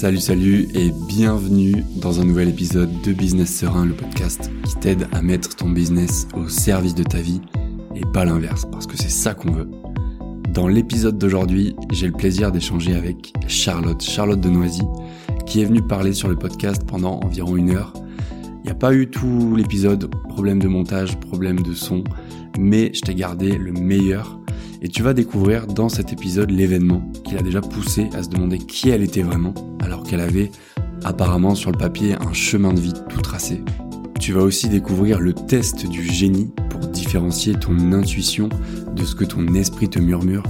[0.00, 5.08] Salut, salut et bienvenue dans un nouvel épisode de Business Serein, le podcast qui t'aide
[5.10, 7.40] à mettre ton business au service de ta vie
[7.96, 9.68] et pas l'inverse, parce que c'est ça qu'on veut.
[10.54, 14.82] Dans l'épisode d'aujourd'hui, j'ai le plaisir d'échanger avec Charlotte, Charlotte de Noisy,
[15.46, 17.92] qui est venue parler sur le podcast pendant environ une heure.
[18.62, 22.04] Il n'y a pas eu tout l'épisode, problème de montage, problème de son,
[22.56, 24.37] mais je t'ai gardé le meilleur
[24.82, 28.58] et tu vas découvrir dans cet épisode l'événement qui l'a déjà poussé à se demander
[28.58, 30.50] qui elle était vraiment, alors qu'elle avait
[31.04, 33.62] apparemment sur le papier un chemin de vie tout tracé.
[34.20, 38.48] Tu vas aussi découvrir le test du génie pour différencier ton intuition
[38.94, 40.42] de ce que ton esprit te murmure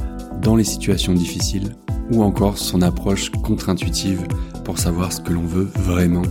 [0.43, 1.77] dans les situations difficiles,
[2.11, 4.27] ou encore son approche contre-intuitive
[4.65, 6.23] pour savoir ce que l'on veut vraiment.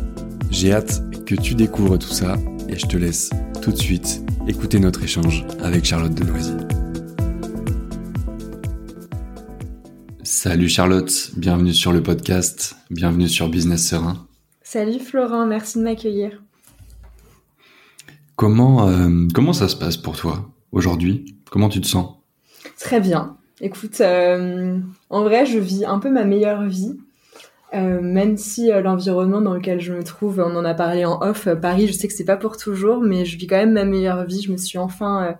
[0.50, 2.36] J'ai hâte que tu découvres tout ça
[2.70, 3.30] et je te laisse
[3.62, 6.77] tout de suite écouter notre échange avec Charlotte Denoisy.
[10.40, 14.28] Salut Charlotte, bienvenue sur le podcast, bienvenue sur Business Serein.
[14.62, 16.44] Salut Florent, merci de m'accueillir.
[18.36, 21.26] Comment, euh, comment ça se passe pour toi aujourd'hui?
[21.50, 22.18] Comment tu te sens?
[22.78, 23.36] Très bien.
[23.62, 24.78] Écoute, euh,
[25.10, 26.96] en vrai, je vis un peu ma meilleure vie.
[27.74, 31.50] Euh, même si l'environnement dans lequel je me trouve, on en a parlé en off,
[31.60, 34.24] Paris, je sais que c'est pas pour toujours, mais je vis quand même ma meilleure
[34.26, 34.44] vie.
[34.44, 35.36] Je me suis enfin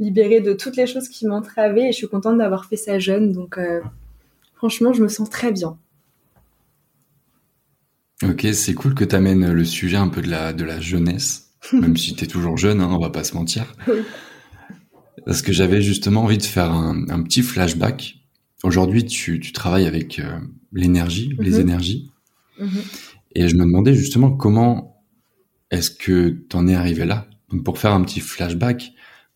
[0.00, 3.32] libérée de toutes les choses qui m'entravaient et je suis contente d'avoir fait ça jeune.
[3.32, 3.58] Donc,
[4.58, 5.78] franchement, je me sens très bien.
[8.24, 11.54] Ok, c'est cool que tu amènes le sujet un peu de la, de la jeunesse,
[11.72, 13.72] même si tu es toujours jeune, hein, on va pas se mentir.
[15.24, 18.16] Parce que j'avais justement envie de faire un, petit flashback.
[18.64, 20.38] Aujourd'hui, tu, travailles avec euh,
[20.72, 21.60] l'énergie, les mhm.
[21.60, 22.10] énergies.
[22.58, 22.82] Mhm.
[23.36, 25.04] Et je me demandais justement comment
[25.70, 27.28] est-ce que tu en es arrivé là?
[27.50, 28.92] Donc pour faire un petit flashback,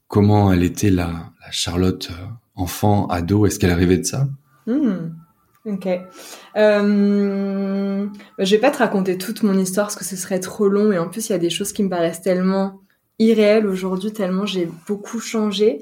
[0.09, 2.25] comment elle était la, la Charlotte euh,
[2.57, 4.29] enfant, ado, est-ce qu'elle arrivait de ça?
[4.67, 5.11] Hmm.
[5.65, 5.87] Ok.
[6.57, 8.07] Euh,
[8.39, 10.99] je vais pas te raconter toute mon histoire parce que ce serait trop long et
[10.99, 12.81] en plus il y a des choses qui me paraissent tellement
[13.21, 15.81] irréelles aujourd'hui, tellement j'ai beaucoup changé.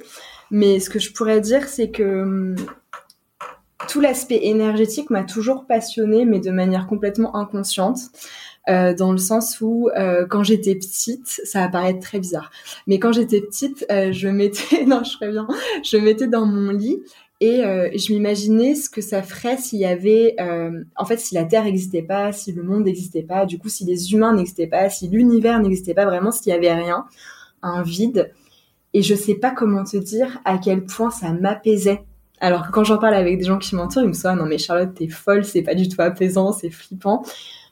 [0.50, 2.56] Mais ce que je pourrais dire, c'est que hum,
[3.88, 7.98] tout l'aspect énergétique m'a toujours passionnée, mais de manière complètement inconsciente.
[8.68, 12.50] Euh, dans le sens où euh, quand j'étais petite, ça va paraître très bizarre,
[12.86, 15.48] mais quand j'étais petite, euh, je mettais, non, je bien,
[15.82, 17.02] je mettais dans mon lit
[17.40, 21.34] et euh, je m'imaginais ce que ça ferait s'il y avait, euh, en fait, si
[21.34, 24.66] la Terre n'existait pas, si le monde n'existait pas, du coup, si les humains n'existaient
[24.66, 27.06] pas, si l'univers n'existait pas vraiment, s'il y avait rien,
[27.62, 28.30] un vide.
[28.92, 32.04] Et je sais pas comment te dire à quel point ça m'apaisait.
[32.40, 34.58] Alors quand j'en parle avec des gens qui m'entourent, ils me disent ah non mais
[34.58, 37.22] Charlotte t'es folle, c'est pas du tout apaisant, c'est flippant.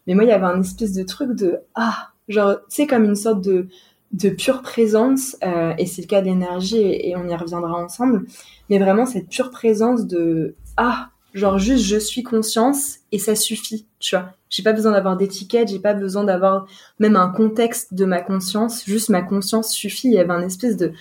[0.07, 3.17] Mais moi il y avait un espèce de truc de ah genre c'est comme une
[3.17, 3.69] sorte de
[4.13, 8.25] de pure présence euh, et c'est le cas d'énergie et, on y reviendra ensemble
[8.71, 13.87] mais vraiment cette pure présence de ah genre juste je suis conscience et ça suffit
[13.99, 14.31] tu vois.
[14.49, 16.67] J'ai pas besoin d'avoir d'étiquette j'ai pas besoin d'avoir
[16.99, 20.77] même un contexte de ma conscience juste ma conscience suffit il y avait un espèce
[20.77, 20.93] de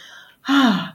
[0.48, 0.94] ah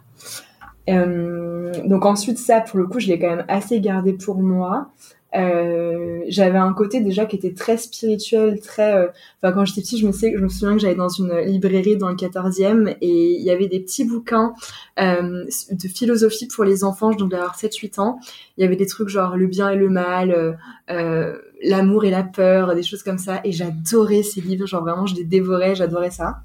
[0.90, 4.90] euh, donc ensuite ça pour le coup je l'ai quand même assez gardé pour moi
[5.34, 8.94] euh, j'avais un côté déjà qui était très spirituel, très.
[8.94, 9.06] Euh,
[9.42, 12.16] enfin, quand j'étais petite, je me je souviens que j'allais dans une librairie dans le
[12.16, 14.52] 14e et il y avait des petits bouquins
[15.00, 17.10] euh, de philosophie pour les enfants.
[17.10, 18.18] Donc d'avoir 7-8 ans,
[18.56, 20.58] il y avait des trucs genre le bien et le mal,
[20.90, 23.40] euh, l'amour et la peur, des choses comme ça.
[23.44, 24.66] Et j'adorais ces livres.
[24.66, 25.74] Genre vraiment, je les dévorais.
[25.74, 26.42] J'adorais ça.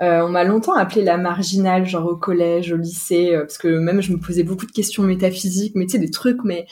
[0.00, 4.12] on m'a longtemps appelé la marginale, genre au collège, au lycée, parce que même je
[4.12, 6.66] me posais beaucoup de questions métaphysiques, mais tu sais des trucs, mais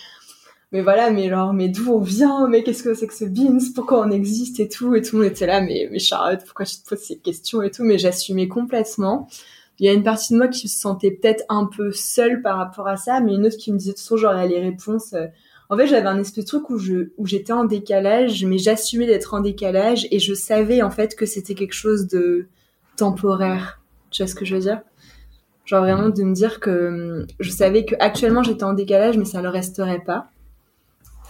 [0.72, 3.58] mais voilà, mais genre, mais d'où on vient, mais qu'est-ce que c'est que ce beans,
[3.74, 6.66] pourquoi on existe et tout, et tout le monde était là, mais, mais Charlotte, pourquoi
[6.66, 9.28] tu te poses ces questions et tout, mais j'assumais complètement.
[9.78, 12.58] Il y a une partie de moi qui se sentait peut-être un peu seule par
[12.58, 15.12] rapport à ça, mais une autre qui me disait toujours genre les réponses.
[15.14, 15.26] Euh.
[15.70, 19.06] En fait, j'avais un espèce de truc où je où j'étais en décalage, mais j'assumais
[19.06, 22.46] d'être en décalage et je savais en fait que c'était quelque chose de
[22.96, 23.80] temporaire.
[24.10, 24.80] Tu vois ce que je veux dire?
[25.64, 29.26] Genre vraiment de me dire que hum, je savais que actuellement j'étais en décalage, mais
[29.26, 30.30] ça ne le resterait pas.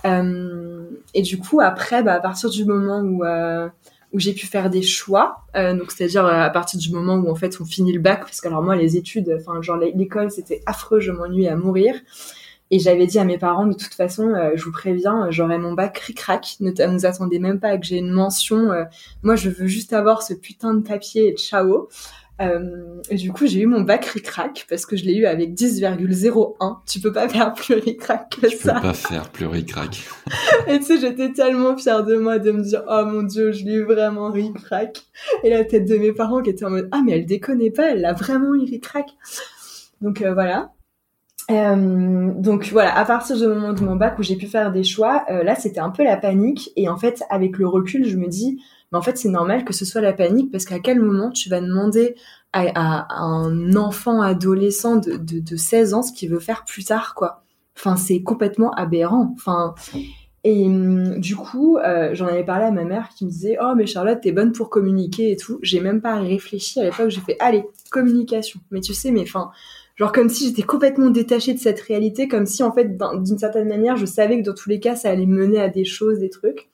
[0.05, 0.85] Euh,
[1.15, 3.69] et du coup, après, bah, à partir du moment où euh,
[4.13, 7.61] où j'ai pu faire des choix, euh, c'est-à-dire à partir du moment où en fait
[7.61, 10.99] on finit le bac, parce que alors moi les études, enfin genre l'école c'était affreux,
[11.01, 11.95] je m'ennuyais à mourir.
[12.71, 15.95] Et j'avais dit à mes parents, de toute façon, je vous préviens, j'aurai mon bac
[15.95, 16.57] cric-crac.
[16.61, 18.69] Ne nous attendez même pas que j'ai une mention.
[19.23, 21.89] moi, je veux juste avoir ce putain de papier et ciao.
[22.41, 25.55] Euh, et du coup, j'ai eu mon bac ric-rac parce que je l'ai eu avec
[25.55, 26.77] 10,01.
[26.87, 28.75] Tu peux pas faire plus ric-rac que ça.
[28.75, 30.09] Tu peux pas faire plus ric-rac.
[30.69, 33.65] et tu sais, j'étais tellement fière de moi de me dire, oh mon dieu, je
[33.65, 35.01] l'ai eu vraiment ric-rac.
[35.43, 37.91] Et la tête de mes parents qui étaient en mode, ah mais elle déconne pas,
[37.91, 39.07] elle l'a vraiment eu ric-rac.
[40.01, 40.73] Donc euh, voilà.
[41.51, 44.85] Euh, donc voilà, à partir du moment de mon bac où j'ai pu faire des
[44.85, 46.71] choix, euh, là c'était un peu la panique.
[46.77, 48.63] Et en fait, avec le recul, je me dis,
[48.93, 51.49] mais en fait c'est normal que ce soit la panique parce qu'à quel moment tu
[51.49, 52.15] vas demander
[52.53, 57.15] à, un enfant adolescent de, de, de, 16 ans ce qu'il veut faire plus tard,
[57.15, 57.43] quoi.
[57.77, 59.33] Enfin, c'est complètement aberrant.
[59.37, 59.75] Enfin,
[60.45, 63.75] et hum, du coup, euh, j'en avais parlé à ma mère qui me disait Oh,
[63.77, 65.59] mais Charlotte, t'es bonne pour communiquer et tout.
[65.63, 68.61] J'ai même pas réfléchi à l'époque, j'ai fait Allez, communication.
[68.71, 69.51] Mais tu sais, mais enfin,
[69.97, 73.69] genre comme si j'étais complètement détachée de cette réalité, comme si en fait, d'une certaine
[73.69, 76.31] manière, je savais que dans tous les cas, ça allait mener à des choses, des
[76.31, 76.69] trucs.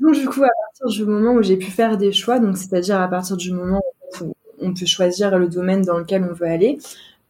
[0.00, 3.00] Donc, du coup, à partir du moment où j'ai pu faire des choix, donc c'est-à-dire
[3.00, 3.82] à partir du moment
[4.20, 6.78] où on peut choisir le domaine dans lequel on veut aller,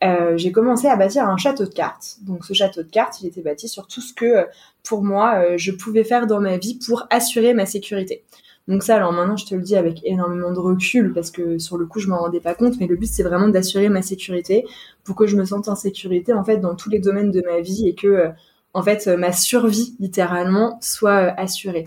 [0.04, 2.18] euh, j'ai commencé à bâtir un château de cartes.
[2.22, 4.44] Donc ce château de cartes, il était bâti sur tout ce que, euh,
[4.84, 8.24] pour moi, euh, je pouvais faire dans ma vie pour assurer ma sécurité.
[8.68, 11.78] Donc ça, alors maintenant, je te le dis avec énormément de recul parce que sur
[11.78, 14.66] le coup, je m'en rendais pas compte, mais le but, c'est vraiment d'assurer ma sécurité
[15.04, 17.60] pour que je me sente en sécurité, en fait, dans tous les domaines de ma
[17.60, 18.30] vie et que,
[18.74, 21.84] en fait, ma survie, littéralement, soit assurée.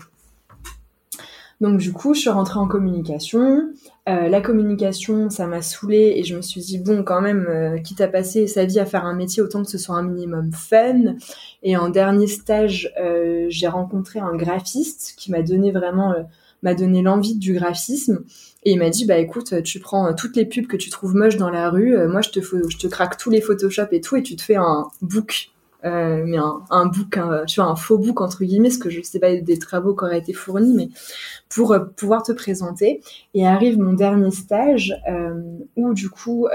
[1.60, 3.68] Donc du coup, je suis rentrée en communication.
[4.08, 7.78] Euh, la communication, ça m'a saoulée et je me suis dit bon, quand même, euh,
[7.78, 10.52] quitte à passer sa vie à faire un métier, autant que ce soit un minimum
[10.52, 11.16] fun.
[11.62, 16.14] Et en dernier stage, euh, j'ai rencontré un graphiste qui m'a donné vraiment,
[16.62, 18.24] m'a donné l'envie du graphisme.
[18.64, 21.36] Et il m'a dit bah écoute, tu prends toutes les pubs que tu trouves moches
[21.36, 24.22] dans la rue, moi je te, je te craque tous les Photoshop et tout, et
[24.22, 25.50] tu te fais un book
[25.84, 29.00] euh, mais un, un un, tu vois, un faux book entre guillemets, ce que je
[29.02, 30.88] sais pas des travaux qui auraient été fournis, mais
[31.48, 33.00] pour euh, pouvoir te présenter.
[33.34, 35.40] Et arrive mon dernier stage euh,
[35.76, 36.48] où du coup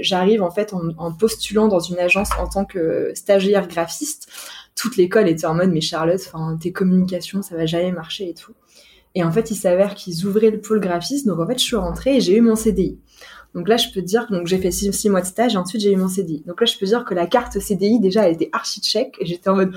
[0.00, 4.28] j'arrive en fait en, en, postulant dans une agence en tant que stagiaire graphiste.
[4.74, 8.34] Toute l'école était en mode mais Charlotte, enfin tes communications ça va jamais marcher et
[8.34, 8.52] tout.
[9.14, 11.76] Et en fait il s'avère qu'ils ouvraient le pôle graphiste, donc en fait je suis
[11.76, 12.98] rentrée et j'ai eu mon CDI.
[13.54, 15.92] Donc là, je peux dire, donc j'ai fait six, mois de stage et ensuite j'ai
[15.92, 16.42] eu mon CDI.
[16.46, 19.26] Donc là, je peux dire que la carte CDI, déjà, elle était archi check et
[19.26, 19.74] j'étais en mode,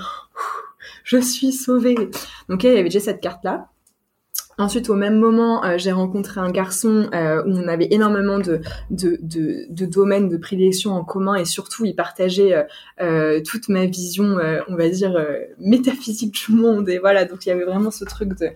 [1.04, 1.96] je suis sauvée.
[2.48, 3.68] Donc il y avait déjà cette carte-là.
[4.58, 8.62] Ensuite, au même moment, euh, j'ai rencontré un garçon euh, où on avait énormément de,
[8.88, 12.62] de, de, de, domaines de prédilection en commun et surtout, il partageait euh,
[13.02, 14.38] euh toute ma vision,
[14.68, 15.22] on va dire,
[15.58, 16.88] métaphysique du monde.
[16.88, 18.48] Et voilà, donc il y avait vraiment ce truc de,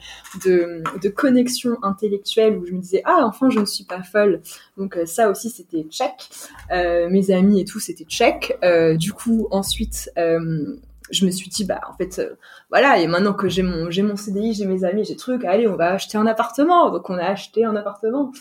[0.47, 4.41] de, de connexion intellectuelle où je me disais, ah, enfin, je ne suis pas folle.
[4.79, 6.31] Donc ça aussi, c'était check.
[6.71, 8.59] mes amis et tout, c'était check.
[8.97, 10.11] du coup, ensuite,
[11.11, 12.35] je me suis dit bah en fait euh,
[12.71, 15.69] voilà et maintenant que j'ai mon j'ai mon CDI j'ai mes amis j'ai trucs allez
[15.69, 16.91] on va acheter un appartement.
[16.91, 18.33] Donc on a acheté un appartement.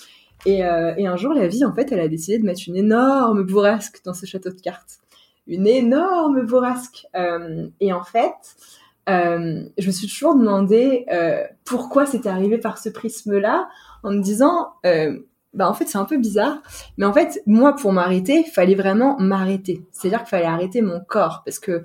[0.46, 2.78] Et, euh, et un jour la vie en fait elle a décidé de mettre une
[2.78, 5.00] énorme bourrasque dans ce château de cartes.
[5.48, 7.08] Une énorme bourrasque.
[7.16, 8.34] Euh, et en fait
[9.08, 11.08] je me suis toujours demandé
[11.66, 13.68] pourquoi c'était arrivé par ce prisme là
[14.04, 14.74] en me disant
[15.54, 16.62] bah en fait c'est un peu bizarre
[16.98, 20.82] mais en fait moi pour m'arrêter fallait vraiment m'arrêter c'est à dire qu'il fallait arrêter
[20.82, 21.84] mon corps parce que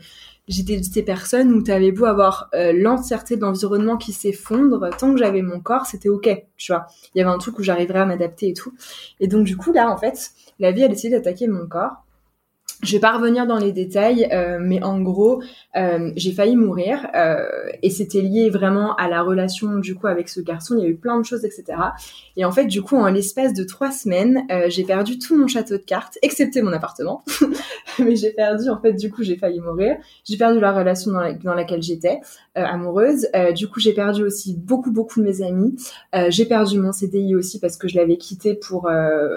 [0.48, 4.90] j'étais de ces personnes où tu avais beau avoir euh, l'entièreté de l'environnement qui s'effondre,
[4.96, 6.86] tant que j'avais mon corps, c'était ok, tu vois.
[7.14, 8.72] Il y avait un truc où j'arriverais à m'adapter et tout.
[9.20, 12.03] Et donc du coup là, en fait, la vie a décidé d'attaquer mon corps.
[12.82, 15.42] Je vais pas revenir dans les détails, euh, mais en gros,
[15.76, 17.46] euh, j'ai failli mourir euh,
[17.82, 20.76] et c'était lié vraiment à la relation du coup avec ce garçon.
[20.76, 21.64] Il y a eu plein de choses, etc.
[22.36, 25.76] Et en fait, du coup, en l'espace de trois semaines, j'ai perdu tout mon château
[25.76, 27.24] de cartes, excepté mon appartement.
[27.98, 29.96] mais j'ai perdu, en fait, du coup, j'ai failli mourir.
[30.24, 32.20] J'ai perdu la relation dans, dans laquelle j'étais
[32.54, 33.28] amoureuse.
[33.54, 35.76] du coup, j'ai perdu aussi beaucoup, beaucoup de mes amis.
[36.28, 38.90] j'ai perdu mon CDI aussi parce que je l'avais quitté pour,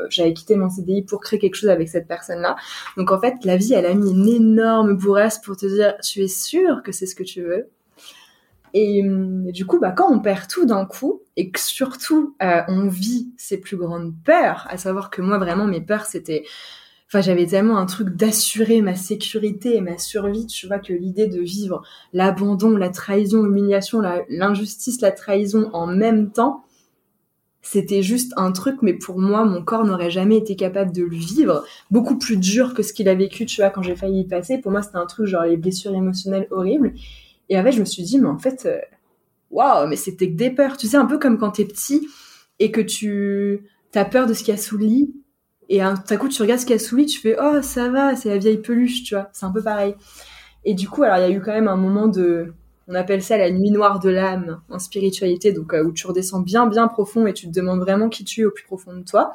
[0.10, 2.56] j'avais quitté mon CDI pour créer quelque chose avec cette personne-là.
[2.98, 6.22] Donc en fait la vie, elle a mis une énorme bourrasque pour te dire, tu
[6.22, 7.70] es sûr que c'est ce que tu veux?
[8.74, 12.62] Et, hum, du coup, bah, quand on perd tout d'un coup, et que surtout euh,
[12.68, 16.44] on vit ses plus grandes peurs, à savoir que moi vraiment mes peurs c'était,
[17.08, 21.28] enfin j'avais tellement un truc d'assurer ma sécurité et ma survie, tu vois que l'idée
[21.28, 26.64] de vivre l'abandon, la trahison, l'humiliation, l'injustice, la trahison en même temps,
[27.70, 31.18] c'était juste un truc, mais pour moi, mon corps n'aurait jamais été capable de le
[31.18, 31.66] vivre.
[31.92, 34.58] Beaucoup plus dur que ce qu'il a vécu, tu vois, quand j'ai failli y passer.
[34.58, 36.94] Pour moi, c'était un truc genre les blessures émotionnelles horribles.
[37.50, 38.80] Et avec, je me suis dit, mais en fait, euh,
[39.52, 40.78] waouh, mais c'était que des peurs.
[40.78, 42.08] Tu sais, un peu comme quand t'es petit
[42.60, 45.14] et que tu as peur de ce qu'il y a sous le lit.
[45.68, 47.62] Et un coup, tu regardes ce qu'il y a sous le lit, tu fais, oh,
[47.62, 49.28] ça va, c'est la vieille peluche, tu vois.
[49.34, 49.94] C'est un peu pareil.
[50.64, 52.54] Et du coup, alors, il y a eu quand même un moment de,
[52.88, 56.40] on appelle ça la nuit noire de l'âme en spiritualité, donc euh, où tu redescends
[56.40, 59.04] bien bien profond et tu te demandes vraiment qui tu es au plus profond de
[59.04, 59.34] toi.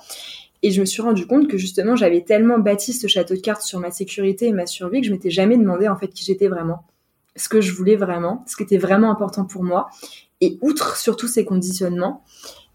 [0.63, 3.63] Et je me suis rendu compte que justement j'avais tellement bâti ce château de cartes
[3.63, 6.49] sur ma sécurité et ma survie que je m'étais jamais demandé en fait qui j'étais
[6.49, 6.85] vraiment,
[7.37, 9.89] ce que je voulais vraiment, ce qui était vraiment important pour moi.
[10.41, 12.25] Et outre surtout ces conditionnements.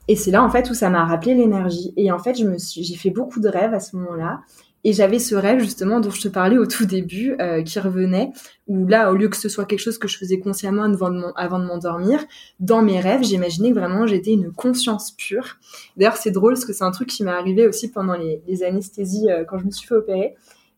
[0.08, 1.94] Et c'est là en fait où ça m'a rappelé l'énergie.
[1.98, 4.42] Et en fait je me j'ai fait beaucoup de rêves à ce moment-là.
[4.88, 8.32] Et j'avais ce rêve justement dont je te parlais au tout début euh, qui revenait,
[8.68, 11.66] où là, au lieu que ce soit quelque chose que je faisais consciemment avant de
[11.66, 12.24] m'endormir,
[12.62, 15.58] dans mes rêves, j'imaginais que vraiment j'étais une conscience pure.
[15.98, 19.30] D'ailleurs, c'est drôle parce que c'est un truc qui m'est arrivé aussi pendant les, anesthésies
[19.30, 20.36] euh, quand je me suis fait opérer.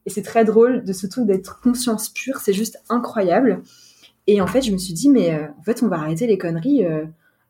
[0.07, 3.61] Et c'est très drôle de ce truc d'être conscience pure, c'est juste incroyable.
[4.25, 6.39] Et en fait, je me suis dit, mais euh, en fait, on va arrêter les
[6.39, 6.83] conneries.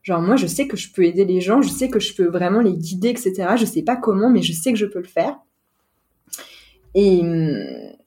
[0.04, 2.28] Genre moi, je sais que je peux aider les gens, je sais que je peux
[2.28, 3.56] vraiment les guider, etc.
[3.56, 5.39] Je sais pas comment, mais je sais que je peux le faire.
[6.96, 7.22] Et,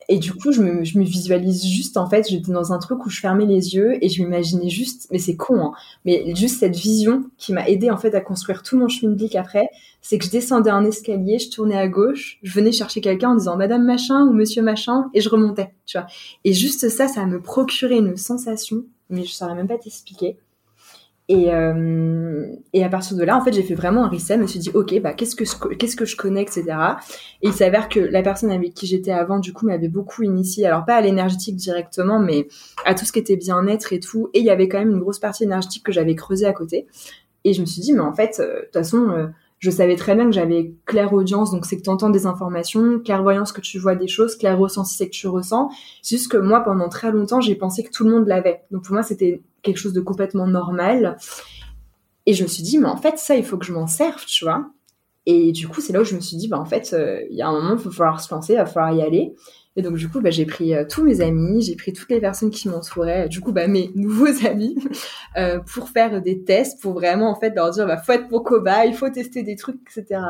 [0.09, 3.05] et du coup, je me, je me visualise juste, en fait, j'étais dans un truc
[3.05, 5.71] où je fermais les yeux et je m'imaginais juste, mais c'est con, hein,
[6.05, 9.37] mais juste cette vision qui m'a aidé en fait à construire tout mon chemin de
[9.37, 9.69] après,
[10.01, 13.35] c'est que je descendais un escalier, je tournais à gauche, je venais chercher quelqu'un en
[13.35, 16.07] disant Madame machin ou Monsieur machin et je remontais, tu vois.
[16.43, 20.37] Et juste ça, ça me procurait une sensation, mais je saurais même pas t'expliquer.
[21.29, 24.35] Et, euh, et à partir de là, en fait, j'ai fait vraiment un reset.
[24.35, 26.65] Je me suis dit, ok, bah qu'est-ce que je, qu'est-ce que je connais, etc.
[27.41, 30.65] Et il s'avère que la personne avec qui j'étais avant, du coup, m'avait beaucoup initié.
[30.65, 32.47] Alors pas à l'énergétique directement, mais
[32.85, 34.29] à tout ce qui était bien-être et tout.
[34.33, 36.87] Et il y avait quand même une grosse partie énergétique que j'avais creusée à côté.
[37.45, 39.27] Et je me suis dit, mais en fait, euh, de toute façon, euh,
[39.63, 42.99] je savais très bien que j'avais claire audience, donc c'est que tu entends des informations,
[42.99, 45.69] clairvoyance que tu vois des choses, clair ressenti c'est que tu ressens.
[46.01, 48.65] C'est juste que moi, pendant très longtemps, j'ai pensé que tout le monde l'avait.
[48.71, 51.15] Donc pour moi, c'était quelque chose de complètement normal.
[52.25, 54.25] Et je me suis dit, mais en fait, ça, il faut que je m'en serve,
[54.25, 54.65] tu vois.
[55.25, 57.37] Et du coup, c'est là où je me suis dit, bah, en fait, euh, il
[57.37, 59.33] y a un moment, il va falloir se lancer, il va falloir y aller.
[59.75, 62.19] Et donc, du coup, bah, j'ai pris euh, tous mes amis, j'ai pris toutes les
[62.19, 64.77] personnes qui m'entouraient, du coup, bah, mes nouveaux amis,
[65.37, 68.43] euh, pour faire des tests, pour vraiment, en fait, leur dire, bah, faut être pour
[68.43, 70.21] cobaye, il faut tester des trucs, etc.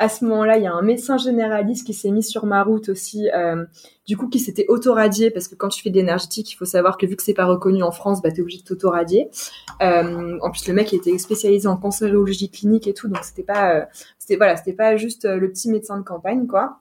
[0.00, 2.88] À ce moment-là, il y a un médecin généraliste qui s'est mis sur ma route
[2.88, 3.64] aussi, euh,
[4.06, 6.98] du coup, qui s'était auto-radié, parce que quand tu fais de l'énergétique, il faut savoir
[6.98, 9.28] que vu que c'est pas reconnu en France, bah, t'es obligé de t'auto-radier.
[9.82, 13.42] Euh, en plus, le mec, il était spécialisé en cancérologie clinique et tout, donc c'était
[13.42, 13.84] pas, euh,
[14.20, 16.78] c'était, voilà, c'était pas juste le petit médecin de campagne, quoi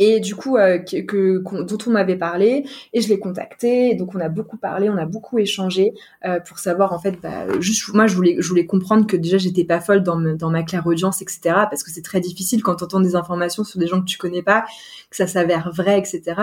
[0.00, 4.30] et du coup euh, dont on m'avait parlé et je l'ai contacté donc on a
[4.30, 5.92] beaucoup parlé on a beaucoup échangé
[6.24, 9.80] euh, pour savoir en fait bah, juste moi je voulais comprendre que déjà j'étais pas
[9.80, 10.16] folle dans,
[10.50, 11.40] ma claire audience etc
[11.70, 14.18] parce que c'est très difficile quand tu entends des informations sur des gens que tu
[14.18, 14.64] connais pas
[15.10, 16.34] que ça s'avère vrai etc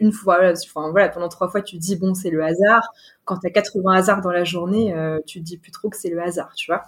[0.00, 0.38] une fois
[1.14, 2.92] pendant trois fois tu dis bon c'est le hasard
[3.24, 5.98] quand tu as 80 hasards dans la journée, euh, tu te dis plus trop que
[5.98, 6.84] c'est le hasard, tu vois.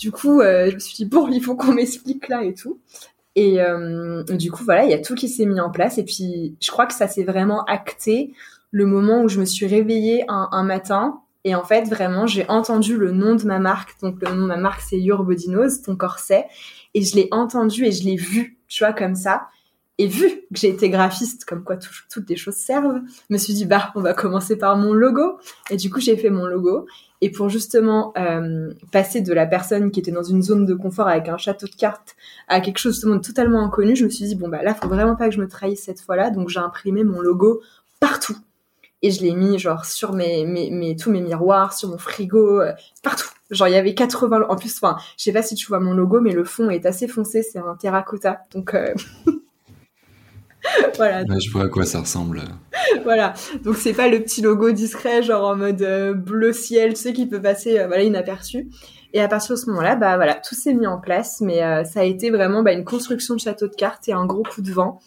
[0.00, 2.80] Du coup, je me suis dit, bon, il faut qu'on m'explique là et tout.
[3.36, 5.98] Et euh, du coup, voilà, il y a tout qui s'est mis en place.
[5.98, 8.34] Et puis, je crois que ça s'est vraiment acté
[8.70, 11.20] le moment où je me suis réveillée un, matin.
[11.44, 14.00] Et en fait, vraiment, j'ai entendu le nom de ma marque.
[14.00, 15.26] Donc, le nom de ma marque, c'est Your
[15.84, 16.46] ton corset.
[16.94, 19.48] Et je l'ai entendu et je l'ai vu, tu vois, comme ça.
[19.98, 23.52] Et vu que j'ai été graphiste, comme quoi toutes les choses servent, je me suis
[23.52, 25.38] dit, bah, on va commencer par mon logo.
[25.70, 26.86] Et du coup, j'ai fait mon logo.
[27.22, 31.08] Et pour justement euh, passer de la personne qui était dans une zone de confort
[31.08, 32.16] avec un château de cartes
[32.48, 35.16] à quelque chose de totalement inconnu, je me suis dit bon bah là faut vraiment
[35.16, 37.60] pas que je me trahisse cette fois-là, donc j'ai imprimé mon logo
[38.00, 38.36] partout
[39.02, 42.60] et je l'ai mis genre sur mes, mes, mes, tous mes miroirs, sur mon frigo,
[42.60, 42.72] euh,
[43.02, 43.28] partout.
[43.50, 45.92] Genre il y avait 80 en plus enfin, je sais pas si tu vois mon
[45.92, 48.42] logo mais le fond est assez foncé, c'est un terracotta.
[48.52, 48.94] Donc euh...
[50.96, 51.24] voilà.
[51.24, 52.42] je vois à quoi ça ressemble.
[53.04, 53.34] voilà.
[53.62, 57.12] Donc c'est pas le petit logo discret, genre en mode euh, bleu ciel, tu sais,
[57.12, 58.68] qui peut passer euh, voilà inaperçu.
[59.12, 61.84] Et à partir de ce moment-là, bah voilà, tout s'est mis en place, mais euh,
[61.84, 64.62] ça a été vraiment bah, une construction de château de cartes et un gros coup
[64.62, 65.00] de vent.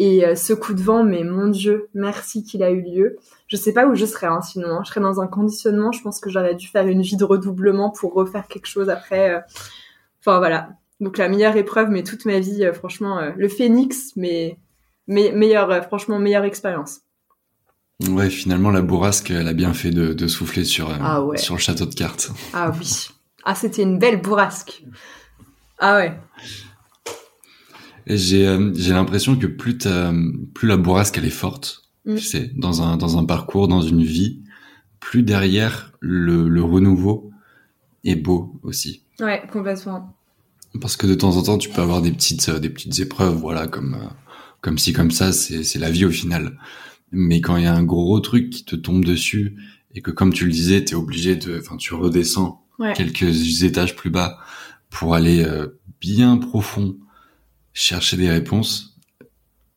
[0.00, 3.16] Et ce coup de vent, mais mon Dieu, merci qu'il a eu lieu.
[3.48, 4.68] Je sais pas où je serais hein, sinon.
[4.68, 4.82] Hein.
[4.84, 5.90] Je serais dans un conditionnement.
[5.90, 9.42] Je pense que j'aurais dû faire une vie de redoublement pour refaire quelque chose après.
[10.20, 10.68] Enfin voilà.
[11.00, 14.56] Donc la meilleure épreuve, mais toute ma vie, franchement, le phénix, mais
[15.08, 17.00] meilleure, euh, franchement, meilleure expérience.
[18.08, 21.60] Ouais, finalement, la bourrasque, elle a bien fait de, souffler sur, euh, ah sur le
[21.60, 22.30] château de cartes.
[22.52, 23.08] Ah oui.
[23.44, 24.84] Ah, c'était une belle bourrasque.
[25.80, 26.12] Ah ouais.
[28.06, 29.78] J'ai, euh, j'ai l'impression que plus,
[30.54, 32.14] plus la bourrasque, elle est forte, mm.
[32.16, 34.42] tu sais, dans un, dans un parcours, dans une vie,
[35.00, 37.32] plus derrière, le, le renouveau
[38.04, 39.02] est beau aussi.
[39.18, 40.14] Ouais, complètement.
[40.80, 43.66] Parce que de temps en temps, tu peux avoir des petites, des petites épreuves, voilà,
[43.66, 43.98] comme
[44.60, 46.58] comme si comme ça, c'est la vie au final.
[47.10, 49.56] Mais quand il y a un gros truc qui te tombe dessus
[49.94, 53.96] et que comme tu le disais, tu es obligé de, enfin, tu redescends quelques étages
[53.96, 54.38] plus bas
[54.90, 56.96] pour aller euh, bien profond
[57.72, 58.96] chercher des réponses.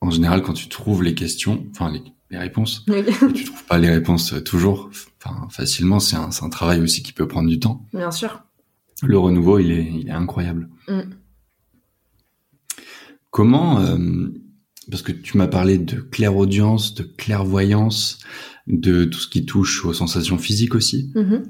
[0.00, 2.84] En général, quand tu trouves les questions, enfin les, les réponses,
[3.34, 6.00] tu trouves pas les réponses toujours, enfin facilement.
[6.00, 7.86] C'est un, un travail aussi qui peut prendre du temps.
[7.92, 8.42] Bien sûr.
[9.02, 10.68] Le renouveau, il est, il est incroyable.
[10.88, 11.00] Mm.
[13.30, 14.28] Comment euh,
[14.90, 18.18] parce que tu m'as parlé de clairaudience, de clairvoyance,
[18.66, 21.10] de tout ce qui touche aux sensations physiques aussi.
[21.14, 21.42] Mm-hmm.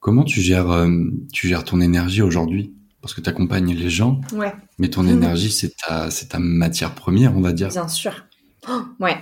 [0.00, 0.90] Comment tu gères, euh,
[1.32, 2.74] tu gères ton énergie aujourd'hui?
[3.00, 4.20] Parce que tu accompagnes les gens.
[4.32, 4.52] Ouais.
[4.78, 7.68] Mais ton énergie, c'est ta, c'est ta matière première, on va dire.
[7.68, 8.26] Bien sûr.
[8.68, 9.16] Oh, ouais.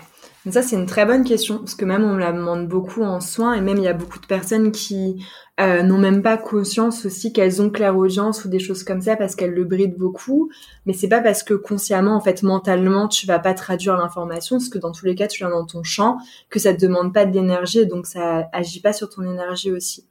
[0.50, 3.20] ça, c'est une très bonne question, parce que même on me la demande beaucoup en
[3.20, 5.24] soins, et même il y a beaucoup de personnes qui
[5.62, 9.36] euh, n'ont même pas conscience aussi qu'elles ont clairaudience ou des choses comme ça, parce
[9.36, 10.50] qu'elles le brident beaucoup.
[10.86, 14.68] Mais c'est pas parce que consciemment, en fait, mentalement, tu vas pas traduire l'information, parce
[14.68, 16.18] que dans tous les cas, tu viens dans ton champ,
[16.50, 20.04] que ça te demande pas de l'énergie, donc ça agit pas sur ton énergie aussi.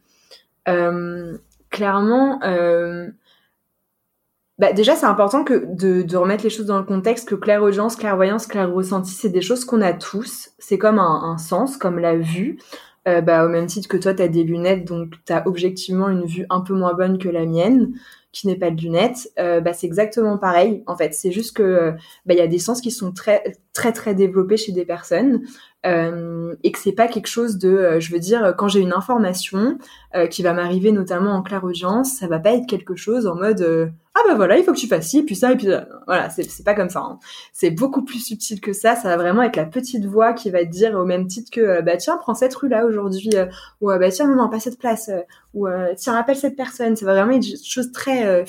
[0.68, 1.36] Euh,
[1.70, 3.08] clairement, euh,
[4.58, 8.46] bah déjà, c'est important que de, remettre les choses dans le contexte que clairaudience, clairvoyance,
[8.46, 10.50] clair-ressenti, c'est des choses qu'on a tous.
[10.58, 12.58] C'est comme un, sens, comme la vue.
[13.08, 16.08] Euh, bah, au même titre que toi, tu as des lunettes, donc tu as objectivement
[16.08, 17.94] une vue un peu moins bonne que la mienne,
[18.30, 19.30] qui n'est pas de lunettes.
[19.38, 21.12] Euh, bah, c'est exactement pareil, en fait.
[21.12, 21.92] C'est juste que
[22.26, 25.42] bah, il y a des sens qui sont très, très, très développés chez des personnes.
[25.84, 28.92] Euh, et que c'est pas quelque chose de, euh, je veux dire, quand j'ai une
[28.92, 29.78] information
[30.14, 33.34] euh, qui va m'arriver notamment en clair audience, ça va pas être quelque chose en
[33.34, 35.68] mode euh, ah bah voilà, il faut que tu fasses ci, puis ça, et puis
[36.06, 37.00] voilà, c'est pas comme ça.
[37.00, 37.18] Hein.
[37.52, 38.94] C'est beaucoup plus subtil que ça.
[38.94, 41.80] Ça va vraiment être la petite voix qui va te dire au même titre que
[41.80, 43.30] bah tiens, prends cette rue là aujourd'hui,
[43.80, 45.10] ou bah tiens non non pas cette place,
[45.54, 46.94] ou tiens appelle cette personne.
[46.94, 48.44] C'est vraiment une chose très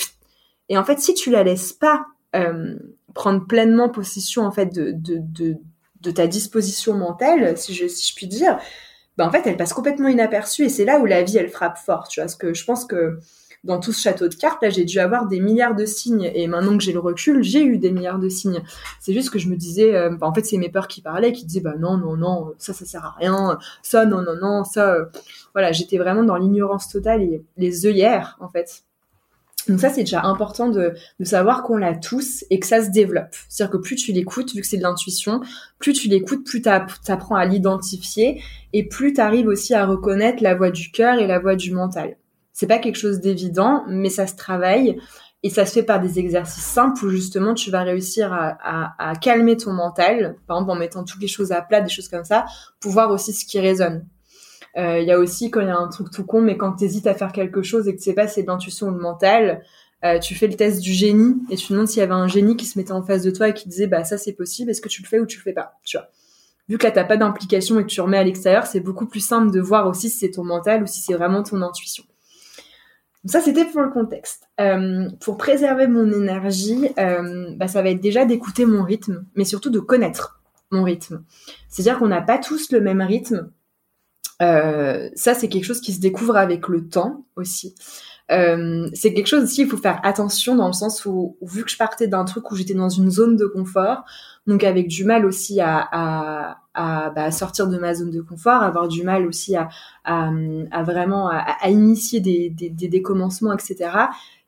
[0.68, 2.08] et en fait si tu la laisses pas
[3.14, 5.58] prendre pleinement possession en fait de, de, de
[6.04, 8.60] de ta disposition mentale, si je, si je puis dire,
[9.18, 11.78] ben en fait, elle passe complètement inaperçue et c'est là où la vie, elle frappe
[11.78, 12.26] fort, tu vois.
[12.26, 13.20] Parce que je pense que
[13.64, 16.48] dans tout ce château de cartes, là, j'ai dû avoir des milliards de signes et
[16.48, 18.62] maintenant que j'ai le recul, j'ai eu des milliards de signes.
[19.00, 21.32] C'est juste que je me disais, euh, ben, en fait, c'est mes peurs qui parlaient,
[21.32, 24.64] qui disaient, bah non, non, non, ça, ça sert à rien, ça, non, non, non,
[24.66, 25.06] ça, euh,
[25.54, 28.84] voilà, j'étais vraiment dans l'ignorance totale et les œillères, en fait.
[29.68, 32.90] Donc ça, c'est déjà important de, de savoir qu'on l'a tous et que ça se
[32.90, 33.34] développe.
[33.48, 35.42] C'est-à-dire que plus tu l'écoutes, vu que c'est de l'intuition,
[35.80, 38.42] plus tu l'écoutes, plus tu à l'identifier
[38.74, 41.72] et plus tu arrives aussi à reconnaître la voix du cœur et la voix du
[41.72, 42.18] mental.
[42.52, 44.98] C'est pas quelque chose d'évident, mais ça se travaille
[45.44, 49.12] et ça se fait par des exercices simples où justement tu vas réussir à, à,
[49.12, 52.08] à calmer ton mental, par exemple en mettant toutes les choses à plat, des choses
[52.08, 52.46] comme ça,
[52.80, 54.06] pour voir aussi ce qui résonne.
[54.78, 56.74] Euh, il y a aussi quand il y a un truc tout con, mais quand
[56.74, 58.88] tu hésites à faire quelque chose et que tu sais pas si c'est de l'intuition
[58.88, 59.64] ou le mental,
[60.04, 62.28] euh, tu fais le test du génie et tu te demandes s'il y avait un
[62.28, 64.72] génie qui se mettait en face de toi et qui disait bah ça c'est possible,
[64.72, 66.08] est-ce que tu le fais ou tu le fais pas, tu vois.
[66.68, 69.20] Vu que là t'as pas d'implication et que tu remets à l'extérieur, c'est beaucoup plus
[69.20, 72.04] simple de voir aussi si c'est ton mental ou si c'est vraiment ton intuition.
[73.26, 74.50] ça c'était pour le contexte.
[74.60, 79.46] Euh, pour préserver mon énergie, euh, bah, ça va être déjà d'écouter mon rythme, mais
[79.46, 81.24] surtout de connaître mon rythme.
[81.70, 83.52] C'est-à-dire qu'on n'a pas tous le même rythme
[84.42, 87.76] euh, ça, c'est quelque chose qui se découvre avec le temps aussi.
[88.32, 91.70] Euh, c'est quelque chose aussi, il faut faire attention dans le sens où, vu que
[91.70, 94.04] je partais d'un truc où j'étais dans une zone de confort,
[94.48, 98.64] donc avec du mal aussi à, à, à bah, sortir de ma zone de confort,
[98.64, 99.70] avoir du mal aussi à,
[100.06, 100.32] à,
[100.84, 103.90] vraiment à, initier des, des, des, des commencements, etc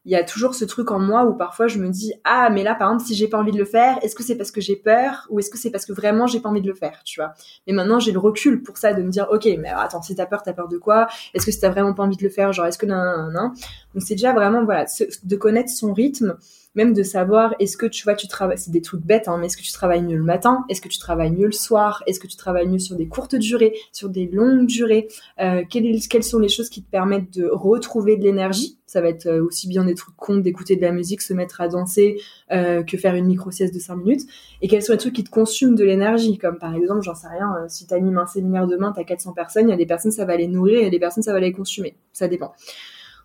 [0.06, 2.64] il y a toujours ce truc en moi où parfois je me dis ah mais
[2.64, 4.62] là par exemple si j'ai pas envie de le faire est-ce que c'est parce que
[4.62, 7.02] j'ai peur ou est-ce que c'est parce que vraiment j'ai pas envie de le faire
[7.04, 7.34] tu vois?
[7.68, 10.28] Mais maintenant j'ai le recul pour ça de me dire ok mais attends si t'as
[10.28, 11.08] peur t'as peur de quoi?
[11.34, 13.32] Est-ce que si t'as vraiment pas envie de le faire genre est-ce que non non
[13.32, 13.50] non
[13.94, 14.86] donc c'est déjà vraiment voilà
[15.24, 16.38] de connaître son rythme
[16.76, 19.48] même de savoir est-ce que tu vois tu travailles c'est des trucs bêtes hein, mais
[19.48, 20.66] est-ce que tu travailles mieux le matin?
[20.70, 22.04] Est-ce que tu travailles mieux le soir?
[22.08, 25.08] Est-ce que tu travailles mieux sur des courtes durées sur des longues durées?
[25.40, 28.78] Euh, quelles, sont les choses qui te permettent de retrouver de l'énergie?
[28.86, 31.60] Ça va être euh, aussi bien des trucs cons d'écouter de la musique se mettre
[31.60, 34.22] à danser euh, que faire une micro sieste de 5 minutes.
[34.62, 36.38] Et quels sont les trucs qui te consument de l'énergie?
[36.38, 39.34] Comme par exemple j'en sais rien euh, si tu animes un séminaire demain t'as 400
[39.34, 41.40] personnes il y a des personnes ça va les nourrir et des personnes ça va
[41.40, 42.54] les consommer ça dépend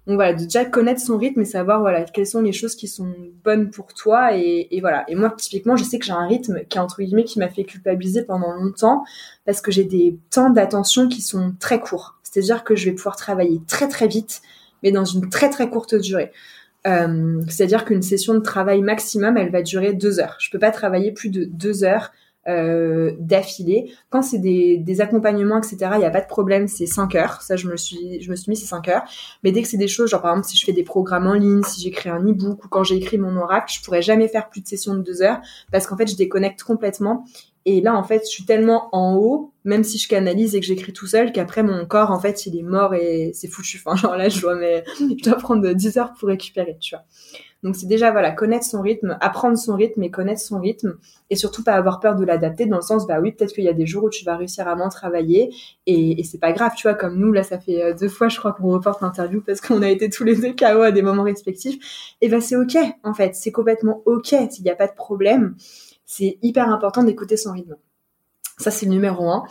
[0.07, 2.89] donc voilà, de déjà connaître son rythme et savoir voilà quelles sont les choses qui
[2.89, 5.05] sont bonnes pour toi et, voilà.
[5.09, 7.65] Et moi typiquement, je sais que j'ai un rythme qui entre guillemets qui m'a fait
[7.65, 9.05] culpabiliser pendant longtemps
[9.45, 12.19] parce que j'ai des temps d'attention qui sont très courts.
[12.23, 14.41] C'est-à-dire que je vais pouvoir travailler très très vite,
[14.83, 16.33] mais dans une très très courte durée.
[16.87, 20.37] Euh, c'est-à-dire qu'une session de travail maximum, elle va durer deux heures.
[20.41, 22.11] Je peux pas travailler plus de deux heures
[22.49, 23.93] euh, d'affilée.
[24.09, 27.43] Quand c'est des, des, accompagnements, etc., il n'y a pas de problème, c'est 5 heures.
[27.43, 29.03] Ça, je me suis, je me suis mis, c'est 5 heures.
[29.45, 31.35] Mais dès que c'est des choses, genre par exemple, si je fais des programmes en
[31.35, 34.49] ligne, si j'écris un e-book ou quand j'ai écrit mon oracle, je pourrais jamais faire
[34.49, 37.25] plus de sessions de 2 heures parce qu'en fait, je déconnecte complètement.
[37.67, 40.67] Et là, en fait, je suis tellement en haut, même si je canalise et que
[40.67, 43.83] j'écris tout seul, qu'après mon corps, en fait, il est mort et c'est foutu.
[43.85, 47.05] Enfin, genre là, je dois, mais, je dois prendre 10 heures pour récupérer, tu vois.
[47.63, 50.97] Donc c'est déjà voilà connaître son rythme, apprendre son rythme et connaître son rythme.
[51.29, 53.69] Et surtout pas avoir peur de l'adapter dans le sens bah oui peut-être qu'il y
[53.69, 55.53] a des jours où tu vas réussir à moins travailler
[55.87, 58.39] et, c'est pas grave tu vois comme nous là ça fait euh, deux fois je
[58.39, 61.25] crois qu'on reporte l'interview parce qu'on a été tous les deux KO à des moments
[61.25, 62.15] respectifs.
[62.21, 63.35] Et bah c'est ok en fait.
[63.35, 64.35] C'est complètement ok.
[64.51, 65.55] S'il n'y a pas de problème.
[66.07, 67.77] C'est hyper important d'écouter son rythme
[68.61, 69.45] Ça, c'est le numéro un.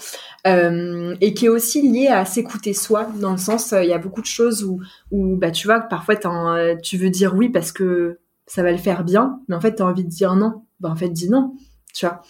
[0.48, 3.94] Euh, et qui est aussi lié à s'écouter soi, dans le sens, euh, il y
[3.94, 4.80] a beaucoup de choses où,
[5.12, 6.16] où bah, tu vois, parfois,
[6.82, 9.82] tu veux dire oui parce que ça va le faire bien, mais en fait, tu
[9.82, 10.64] as envie de dire non.
[10.80, 11.56] Bah, en fait, dis non,
[11.94, 12.22] tu vois.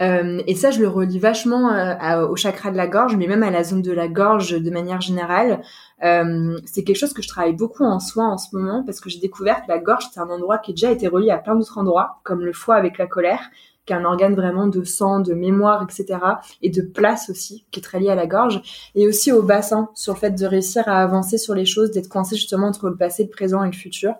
[0.00, 3.42] Euh, et ça, je le relie vachement euh, au chakra de la gorge, mais même
[3.42, 5.62] à la zone de la gorge de manière générale.
[6.04, 9.10] Euh, c'est quelque chose que je travaille beaucoup en soins en ce moment parce que
[9.10, 11.56] j'ai découvert que la gorge, c'est un endroit qui a déjà été relié à plein
[11.56, 13.50] d'autres endroits, comme le foie avec la colère,
[13.88, 16.18] qui un organe vraiment de sang, de mémoire, etc.
[16.62, 18.60] Et de place aussi, qui est très lié à la gorge.
[18.94, 22.08] Et aussi au bassin, sur le fait de réussir à avancer sur les choses, d'être
[22.08, 24.14] coincé justement entre le passé, le présent et le futur.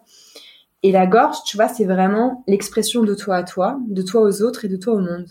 [0.83, 4.43] Et la gorge, tu vois, c'est vraiment l'expression de toi à toi, de toi aux
[4.43, 5.27] autres et de toi au monde.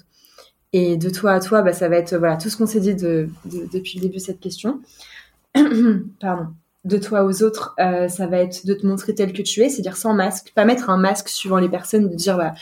[0.73, 2.95] Et de toi à toi, bah, ça va être voilà tout ce qu'on s'est dit
[2.95, 3.29] de,
[3.73, 4.81] depuis le début de cette question.
[6.21, 6.47] Pardon.
[6.85, 9.69] De toi aux autres, euh, ça va être de te montrer tel que tu es,
[9.69, 12.53] c'est-à-dire sans masque, pas mettre un masque suivant les personnes, de dire bah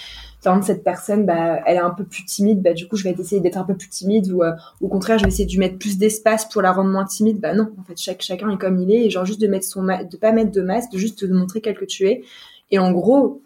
[0.61, 3.41] cette personne, bah, elle est un peu plus timide, bah, du coup, je vais essayer
[3.41, 5.77] d'être un peu plus timide ou euh, au contraire, je vais essayer de lui mettre
[5.77, 7.39] plus d'espace pour la rendre moins timide.
[7.39, 9.65] Bah non, en fait, chaque, chacun est comme il est et genre juste de mettre
[9.65, 12.23] son de pas mettre de masque, de juste te montrer tel que tu es.
[12.71, 13.41] Et en gros,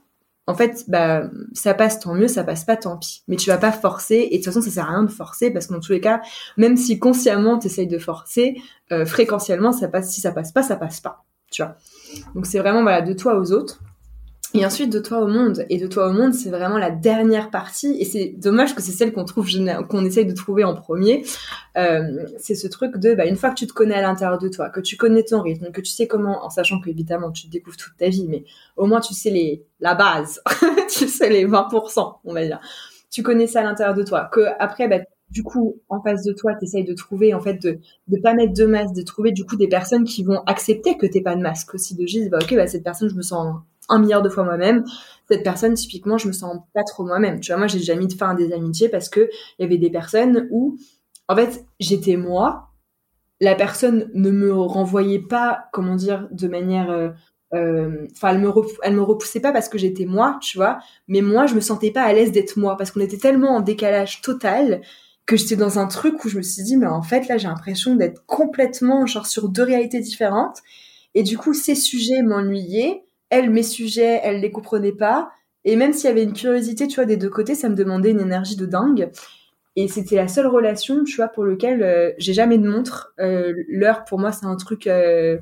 [0.48, 3.22] en fait, bah, ça passe tant mieux, ça passe pas tant pis.
[3.28, 5.52] Mais tu vas pas forcer, et de toute façon, ça sert à rien de forcer,
[5.52, 6.22] parce que dans tous les cas,
[6.58, 8.56] même si consciemment tu essayes de forcer,
[8.92, 11.24] euh, fréquentiellement, ça passe, si ça passe pas, ça passe pas.
[11.52, 11.76] Tu vois.
[12.34, 13.80] Donc c'est vraiment, de toi aux autres.
[14.56, 15.66] Et ensuite, de toi au monde.
[15.70, 17.96] Et de toi au monde, c'est vraiment la dernière partie.
[18.00, 19.48] Et c'est dommage que c'est celle qu'on trouve,
[19.88, 21.24] qu'on essaye de trouver en premier.
[21.78, 24.50] Euh, c'est ce truc de, bah, une fois que tu te connais à l'intérieur de
[24.50, 27.52] toi, que tu connais ton rythme, que tu sais comment, en sachant qu'évidemment, tu te
[27.52, 28.44] découvres toute ta vie, mais
[28.76, 30.42] au moins, tu sais les, la base.
[30.90, 32.60] tu sais les 20%, on va dire.
[33.12, 34.30] Tu connais ça à l'intérieur de toi.
[34.32, 37.62] Que après, bah, du coup, en face de toi, tu essayes de trouver, en fait,
[37.62, 40.98] de ne pas mettre de masque, de trouver, du coup, des personnes qui vont accepter
[40.98, 43.22] que t'aies pas de masque aussi, de dire, bah, ok, bah, cette personne, je me
[43.22, 43.58] sens
[43.90, 44.84] un milliard de fois moi-même.
[45.30, 47.40] Cette personne, typiquement, je me sens pas trop moi-même.
[47.40, 49.66] Tu vois, moi, j'ai déjà mis de fin à des amitiés parce que il y
[49.66, 50.78] avait des personnes où,
[51.28, 52.70] en fait, j'étais moi.
[53.42, 57.10] La personne ne me renvoyait pas, comment dire, de manière, euh,
[57.54, 58.52] euh, enfin, elle me
[58.84, 60.80] elle me repoussait pas parce que j'étais moi, tu vois.
[61.08, 63.62] Mais moi, je me sentais pas à l'aise d'être moi parce qu'on était tellement en
[63.62, 64.82] décalage total
[65.26, 67.48] que j'étais dans un truc où je me suis dit, mais en fait, là, j'ai
[67.48, 70.58] l'impression d'être complètement, genre, sur deux réalités différentes.
[71.14, 75.32] Et du coup, ces sujets m'ennuyaient elle, mes sujets, elle les comprenait pas.
[75.66, 78.12] Et même s'il y avait une curiosité, tu vois, des deux côtés, ça me demandait
[78.12, 79.12] une énergie de dingue.
[79.76, 83.14] Et c'était la seule relation, tu vois, pour lequel euh, j'ai jamais de montre.
[83.20, 84.88] Euh, l'heure, pour moi, c'est un truc.
[84.88, 85.38] Euh,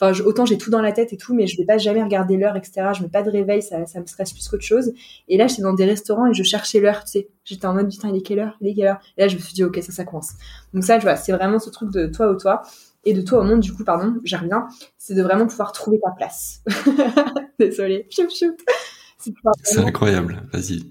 [0.00, 2.36] enfin, autant j'ai tout dans la tête et tout, mais je vais pas jamais regarder
[2.36, 2.88] l'heure, etc.
[2.96, 4.92] Je mets pas de réveil, ça, me stresse plus qu'autre chose.
[5.28, 7.28] Et là, j'étais dans des restaurants et je cherchais l'heure, tu sais.
[7.44, 8.56] J'étais en mode, putain, il est quelle heure?
[8.60, 9.00] Il est quelle heure?
[9.18, 10.32] Et là, je me suis dit, ok, ça, ça coince.
[10.72, 12.62] Donc ça, tu vois, c'est vraiment ce truc de toi ou toi
[13.06, 14.66] et de toi au monde, du coup, pardon, j'ai rien,
[14.98, 16.62] c'est de vraiment pouvoir trouver ta place.
[17.58, 18.06] Désolée.
[19.62, 20.82] C'est incroyable, vas-y.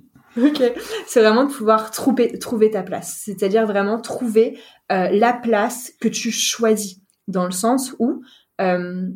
[0.42, 0.62] Ok,
[1.08, 4.60] c'est vraiment de pouvoir trouver, trouver ta place, c'est-à-dire vraiment trouver
[4.92, 8.22] euh, la place que tu choisis, dans le sens où
[8.60, 9.08] euh,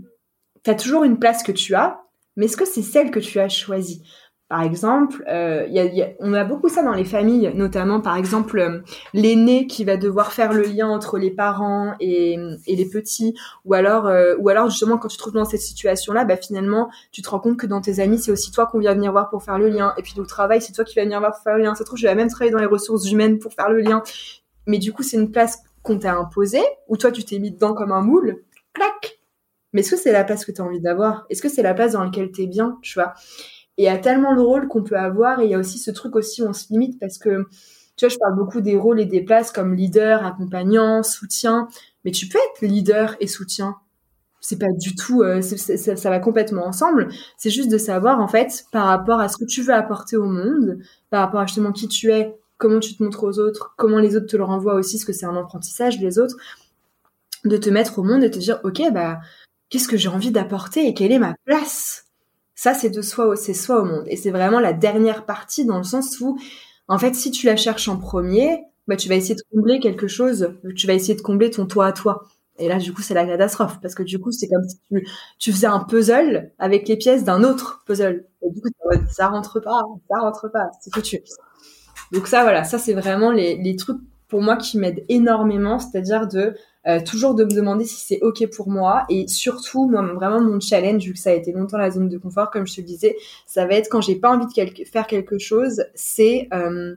[0.64, 2.02] tu as toujours une place que tu as,
[2.36, 4.02] mais est-ce que c'est celle que tu as choisie?
[4.50, 5.68] Par exemple, euh,
[6.20, 8.80] on a beaucoup ça dans les familles, notamment par exemple euh,
[9.14, 12.36] l'aîné qui va devoir faire le lien entre les parents et,
[12.68, 13.36] les petits,
[13.66, 16.90] ou alors, euh, ou alors justement quand tu te trouves dans cette situation-là, bah finalement
[17.12, 19.30] tu te rends compte que dans tes amis c'est aussi toi qu'on vient venir voir
[19.30, 21.44] pour faire le lien, et puis au travail c'est toi qui vas venir voir pour
[21.44, 21.76] faire le lien.
[21.76, 24.02] Ça se trouve je vais même travailler dans les ressources humaines pour faire le lien,
[24.66, 27.76] mais du coup c'est une place qu'on t'a imposée, ou toi tu t'es mis dedans
[27.76, 28.42] comme un moule,
[28.74, 29.20] clac.
[29.74, 31.28] Mais est-ce que c'est la place que tu as envie d'avoir?
[31.30, 33.14] Est-ce que c'est la place dans laquelle tu es bien, tu vois?
[33.80, 36.16] Et a tellement de rôles qu'on peut avoir et il y a aussi ce truc
[36.18, 37.48] aussi où on se limite parce que
[37.96, 41.68] tu vois, je parle beaucoup des rôles et des places comme leader, accompagnant, soutien,
[42.06, 43.78] mais tu peux être leader et soutien.
[44.42, 47.10] C'est pas du tout, euh, ça va complètement ensemble.
[47.38, 50.28] C'est juste de savoir en fait par rapport à ce que tu veux apporter au
[50.28, 54.00] monde, par rapport à justement qui tu es, comment tu te montres aux autres, comment
[54.00, 56.36] les autres te le renvoient aussi, parce que c'est un apprentissage les autres,
[57.46, 59.20] de te mettre au monde et te dire ok bah
[59.70, 62.09] qu'est-ce que j'ai envie d'apporter et quelle est ma place
[62.60, 64.04] ça, c'est de soi, c'est soi au monde.
[64.08, 66.38] Et c'est vraiment la dernière partie dans le sens où,
[66.90, 70.08] en fait, si tu la cherches en premier, bah, tu vas essayer de combler quelque
[70.08, 70.56] chose.
[70.76, 72.26] Tu vas essayer de combler ton toi à toi.
[72.58, 73.80] Et là, du coup, c'est la catastrophe.
[73.82, 74.78] Parce que du coup, c'est comme si
[75.38, 78.26] tu, faisais un puzzle avec les pièces d'un autre puzzle.
[78.42, 78.68] Et du coup,
[79.10, 79.80] ça rentre pas,
[80.12, 81.22] ça rentre pas, c'est foutu.
[82.12, 85.80] Donc ça, voilà, ça, c'est vraiment les trucs pour moi qui m'aident énormément.
[85.80, 86.56] C'est-à-dire de
[86.88, 89.04] euh, toujours de me demander si c'est ok pour moi.
[89.10, 92.18] Et surtout moi vraiment mon challenge vu que ça a été longtemps la zone de
[92.18, 95.06] confort comme je te le disais ça va être quand j'ai pas envie de faire
[95.06, 96.96] quelque chose c'est euh,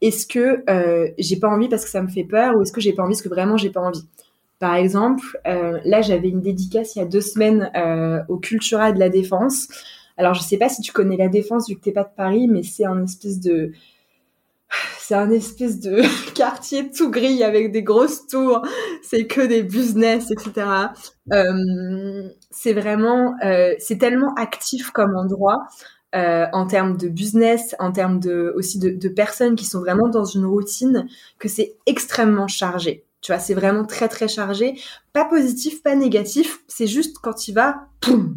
[0.00, 2.80] est-ce que euh, j'ai pas envie parce que ça me fait peur ou est-ce que
[2.80, 4.06] j'ai pas envie parce que vraiment j'ai pas envie?
[4.58, 7.70] Par exemple là j'avais une dédicace il y a deux semaines
[8.28, 9.68] au Cultura de la Défense.
[10.16, 12.48] Alors je sais pas si tu connais la Défense vu que t'es pas de Paris
[12.48, 13.72] mais c'est un espèce de
[14.98, 16.02] c'est un espèce de
[16.34, 18.62] quartier tout gris avec des grosses tours,
[19.02, 20.66] c'est que des business, etc.
[21.32, 25.66] Euh, c'est vraiment, euh, c'est tellement actif comme endroit
[26.14, 30.08] euh, en termes de business, en termes de aussi de, de, personnes qui sont vraiment
[30.08, 31.06] dans une routine
[31.38, 33.04] que c'est extrêmement chargé.
[33.20, 34.78] Tu vois, c'est vraiment très très chargé,
[35.12, 36.60] pas positif, pas négatif.
[36.68, 38.36] C'est juste quand tu vas, poum,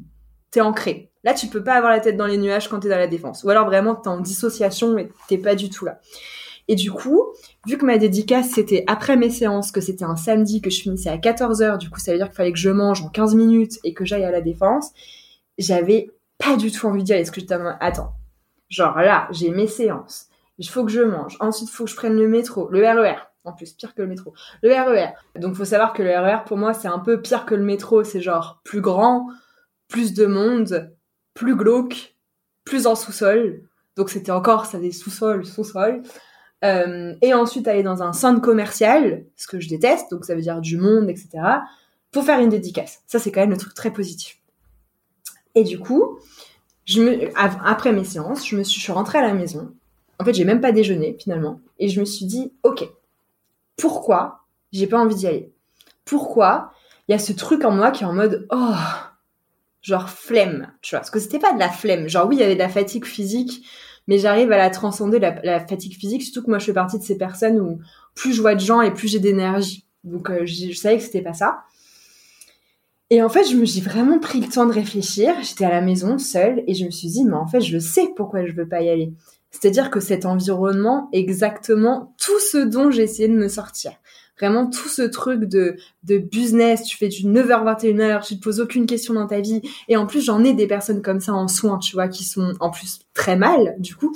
[0.52, 1.11] t'es ancré.
[1.24, 3.44] Là, tu peux pas avoir la tête dans les nuages quand t'es dans la défense.
[3.44, 6.00] Ou alors vraiment t'es en dissociation et t'es pas du tout là.
[6.68, 7.26] Et du coup,
[7.68, 11.10] vu que ma dédicace, c'était après mes séances, que c'était un samedi, que je finissais
[11.10, 13.80] à 14h, du coup, ça veut dire qu'il fallait que je mange en 15 minutes
[13.84, 14.92] et que j'aille à la défense,
[15.58, 17.24] j'avais pas du tout envie d'y aller.
[17.24, 18.14] Parce que j'étais attends,
[18.70, 20.28] genre là, j'ai mes séances,
[20.60, 23.16] il faut que je mange, ensuite il faut que je prenne le métro, le RER,
[23.16, 24.34] e en plus, pire que le métro.
[24.62, 25.14] Le RER.
[25.36, 27.56] E Donc, faut savoir que le RER, e pour moi, c'est un peu pire que
[27.56, 28.04] le métro.
[28.04, 29.28] C'est genre plus grand,
[29.88, 30.94] plus de monde,
[31.34, 32.15] plus glauque,
[32.63, 33.63] plus en sous-sol.
[33.96, 36.02] Donc, c'était encore, ça des sous-sol, sous-sol.
[36.63, 40.41] Euh, et ensuite aller dans un centre commercial, ce que je déteste, donc ça veut
[40.41, 41.30] dire du monde, etc.,
[42.12, 43.02] pour faire une dédicace.
[43.08, 44.39] Ça, c'est quand même le truc très positif.
[45.56, 46.20] Et du coup,
[47.36, 49.74] après mes séances, je me suis, je suis rentrée à la maison.
[50.20, 52.88] En fait, j'ai même pas déjeuné finalement, et je me suis dit, ok,
[53.76, 54.41] pourquoi
[54.72, 55.52] j'ai pas envie d'y aller?
[56.06, 56.74] Pourquoi
[57.08, 58.76] il y a ce truc en moi qui est en mode, oh,
[59.82, 62.08] genre flemme, tu vois Parce que c'était pas de la flemme.
[62.08, 63.63] Genre oui, il y avait de la fatigue physique
[64.08, 67.04] mais j'arrive à la transcender, la, fatigue physique, surtout que moi je fais partie de
[67.04, 67.80] ces personnes où
[68.15, 69.86] plus je vois de gens et plus j'ai d'énergie.
[70.04, 71.60] Donc euh, je, savais que c'était pas ça.
[73.10, 75.34] Et en fait, je me suis vraiment pris le temps de réfléchir.
[75.41, 78.08] J'étais à la maison seule et je me suis dit, mais en fait, je sais
[78.15, 79.13] pourquoi je veux pas y aller.
[79.52, 83.91] C'est-à-dire que cet environnement, exactement tout ce dont j'ai essayé de me sortir
[84.42, 88.88] vraiment tout ce truc de, de business, tu fais du 9h-21h, tu te poses aucune
[88.88, 89.62] question dans ta vie.
[89.88, 92.54] Et en plus, j'en ai des personnes comme ça en soins, tu vois, qui sont
[92.60, 94.14] en plus très mal, du coup.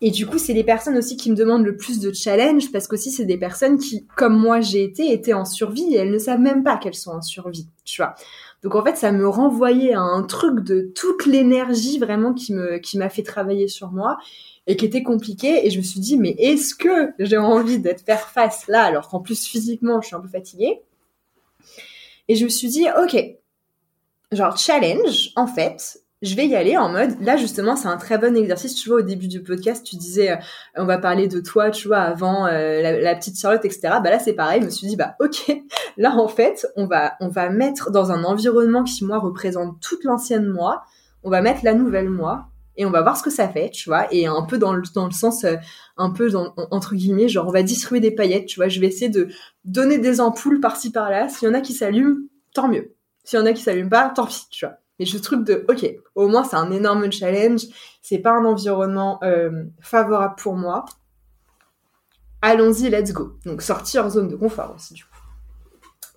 [0.00, 2.88] Et du coup, c'est les personnes aussi qui me demandent le plus de challenge parce
[2.88, 6.18] qu'aussi c'est des personnes qui, comme moi j'ai été, étaient en survie et elles ne
[6.18, 8.14] savent même pas qu'elles sont en survie, tu vois.
[8.62, 12.78] Donc en fait, ça me renvoyait à un truc de toute l'énergie vraiment qui me
[12.78, 14.18] qui m'a fait travailler sur moi
[14.66, 15.66] et qui était compliqué.
[15.66, 19.08] Et je me suis dit, mais est-ce que j'ai envie d'être faire face là, alors
[19.08, 20.80] qu'en plus physiquement, je suis un peu fatiguée?
[22.28, 23.16] Et je me suis dit, ok,
[24.32, 28.18] genre challenge, en fait, je vais y aller en mode là justement c'est un très
[28.18, 28.74] bon exercice.
[28.74, 30.36] Tu vois au début du podcast tu disais euh,
[30.76, 34.18] on va parler de toi tu vois avant euh, la, petite Charlotte etc bah là
[34.18, 34.60] c'est pareil.
[34.60, 35.52] Je me suis dit bah ok.
[35.96, 40.04] Là en fait on va on va mettre dans un environnement qui moi représente toute
[40.04, 40.82] l'ancienne moi.
[41.22, 43.88] On va mettre la nouvelle moi et on va voir ce que ça fait, tu
[43.88, 45.54] vois, et un peu dans le, dans le sens, euh,
[45.96, 48.88] un peu dans, entre guillemets, genre on va distribuer des paillettes, tu vois, je vais
[48.88, 49.28] essayer de
[49.64, 52.16] donner des ampoules par-ci par-là, s'il y en a qui s'allument,
[52.52, 52.94] tant mieux.
[53.22, 54.74] S'il y en a qui s'allument pas, tant pis, tu vois.
[54.98, 57.62] Mais je truc de, ok, au moins c'est un énorme challenge,
[58.02, 60.84] c'est pas un environnement euh, favorable pour moi.
[62.42, 63.38] Allons-y, let's go.
[63.44, 65.10] Donc sortir en zone de confort aussi, du coup.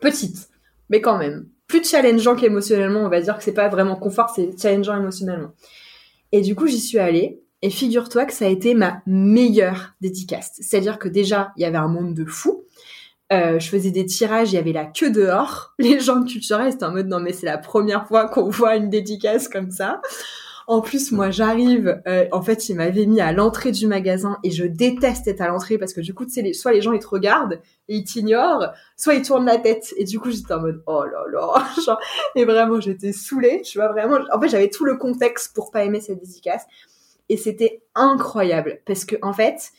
[0.02, 0.50] Petite,
[0.90, 1.48] mais quand même.
[1.68, 5.54] Plus challengeant qu'émotionnellement, on va dire que c'est pas vraiment confort, c'est challengeant émotionnellement.
[6.32, 7.42] Et du coup, j'y suis allée.
[7.64, 10.52] Et figure-toi que ça a été ma meilleure dédicace.
[10.60, 12.66] C'est-à-dire que déjà, il y avait un monde de fous.
[13.34, 15.74] Euh, je faisais des tirages, il y avait la queue dehors.
[15.80, 18.90] Les gens culturels étaient en mode non mais c'est la première fois qu'on voit une
[18.90, 20.02] dédicace comme ça.
[20.70, 22.02] En plus, moi, j'arrive.
[22.08, 25.48] Euh, en fait, il m'avait mis à l'entrée du magasin et je déteste être à
[25.48, 28.04] l'entrée parce que du coup, tu les, soit les gens ils te regardent et ils
[28.04, 29.94] t'ignorent, soit ils tournent la tête.
[29.96, 31.66] Et du coup, j'étais en mode oh là là.
[31.86, 32.00] Genre,
[32.36, 33.62] et vraiment, j'étais saoulée.
[33.62, 34.18] Tu vois vraiment.
[34.34, 36.66] En fait, j'avais tout le contexte pour pas aimer cette dédicace
[37.30, 39.72] et c'était incroyable parce que en fait,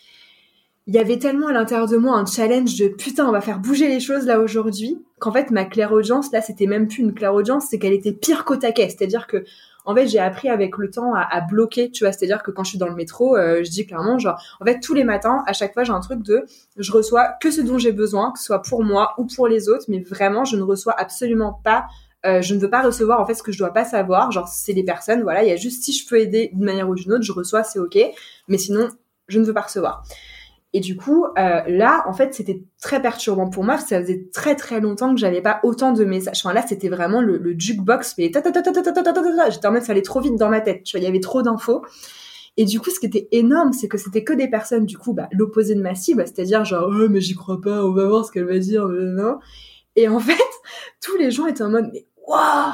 [0.89, 3.59] il y avait tellement à l'intérieur de moi un challenge de putain, on va faire
[3.59, 7.13] bouger les choses là aujourd'hui, qu'en fait ma claire audience là, c'était même plus une
[7.13, 8.89] claire audience, c'est qu'elle était pire qu'au taquet.
[8.89, 9.45] C'est-à-dire que
[9.85, 12.71] en fait, j'ai appris avec le temps à, bloquer, tu vois, c'est-à-dire que quand je
[12.71, 15.55] suis dans le métro, euh, je dis clairement, genre, en fait, tous les matins, à
[15.55, 16.45] chaque fois, j'ai un truc de,
[16.77, 19.71] je reçois que ce dont j'ai besoin, que ce soit pour moi ou pour les
[19.71, 21.87] autres, mais vraiment, je ne reçois absolument pas
[22.27, 24.33] euh, je ne veux pas recevoir en fait ce que je dois pas savoir.
[24.33, 26.89] Genre c'est les personnes, voilà, il y a juste si je peux aider d'une manière
[26.89, 27.97] ou d'une autre, je reçois, c'est ok.
[28.49, 28.89] Mais sinon,
[29.29, 30.03] je ne veux pas recevoir.
[30.75, 34.55] Et du coup, euh, là, en fait, c'était très perturbant pour moi ça faisait très
[34.55, 36.41] très longtemps que j'avais pas autant de messages.
[36.45, 40.37] Enfin là, c'était vraiment le, le jukebox, mais j'étais en mode ça allait trop vite
[40.37, 40.83] dans ma tête.
[40.83, 41.83] Tu vois, il y avait trop d'infos.
[42.59, 45.15] Et du coup, ce qui était énorme, c'est que c'était que des personnes, du coup,
[45.15, 48.25] bah, l'opposé de ma cible, c'est-à-dire genre, oh, mais j'y crois pas, on va voir
[48.25, 49.39] ce qu'elle va dire, non.
[49.97, 50.37] Et en fait,
[51.01, 52.73] tous les gens étaient en mode, mais waouh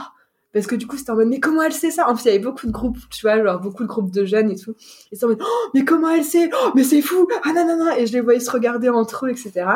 [0.55, 2.09] parce que du coup c'était en mode mais comment elle sait ça?
[2.09, 4.25] En fait il y avait beaucoup de groupes tu vois genre beaucoup de groupes de
[4.25, 4.75] jeunes et tout.
[5.13, 6.49] Et c'est en mode oh, mais comment elle sait?
[6.55, 7.29] Oh, mais c'est fou!
[7.45, 7.91] Ah non non non!
[7.99, 9.67] Et je les voyais se regarder entre eux etc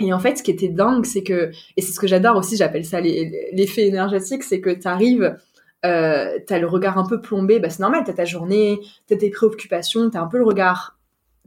[0.00, 2.56] et en fait ce qui était dingue c'est que et c'est ce que j'adore aussi
[2.56, 5.36] j'appelle ça l'effet énergétique c'est que t'arrives
[5.86, 9.30] euh, t'as le regard un peu plombé bah c'est normal t'as ta journée t'as tes
[9.30, 10.98] préoccupations t'as un peu le regard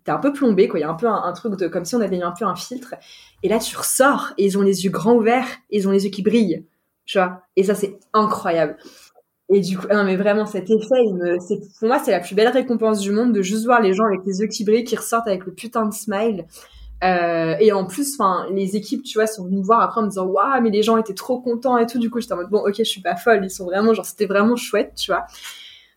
[0.07, 0.79] t'es un peu plombé, quoi.
[0.79, 2.45] Il y a un peu un, truc de comme si on avait mis un peu
[2.45, 2.95] un filtre.
[3.43, 6.05] Et là, tu ressors et ils ont les yeux grands ouverts et ils ont les
[6.05, 6.63] yeux qui brillent,
[7.07, 7.41] tu vois.
[7.55, 8.77] Et ça, c'est incroyable.
[9.49, 11.03] Et du coup, non, mais vraiment, cet effet,
[11.79, 14.19] pour moi, c'est la plus belle récompense du monde de juste voir les gens avec
[14.25, 16.45] les yeux qui brillent, qui ressortent avec le putain de smile.
[17.03, 20.03] Euh, et en plus, enfin, les équipes, tu vois, sont venues me voir après en
[20.03, 21.97] me disant, waouh, mais les gens étaient trop contents et tout.
[21.97, 23.39] Du coup, j'étais en mode, bon, ok, je suis pas folle.
[23.43, 25.25] Ils sont vraiment, genre, c'était vraiment chouette, tu vois.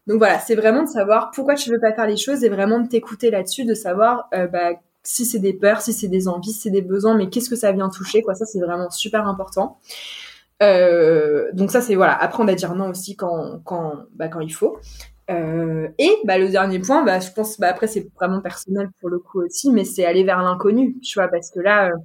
[0.07, 2.79] Donc voilà, c'est vraiment de savoir pourquoi tu veux pas faire les choses et vraiment
[2.81, 6.53] de t'écouter là-dessus, de savoir, euh, bah, si c'est des peurs, si c'est des envies,
[6.53, 8.35] si c'est des besoins, mais qu'est-ce que ça vient toucher, quoi.
[8.35, 9.79] Ça, c'est vraiment super important.
[10.63, 12.19] Euh, donc ça, c'est voilà.
[12.39, 14.79] On va dire non aussi quand, quand, bah, quand il faut.
[15.31, 19.09] Euh, et bah, le dernier point, bah, je pense, bah, après c'est vraiment personnel pour
[19.09, 21.97] le coup aussi, mais c'est aller vers l'inconnu, tu vois, parce que là, euh,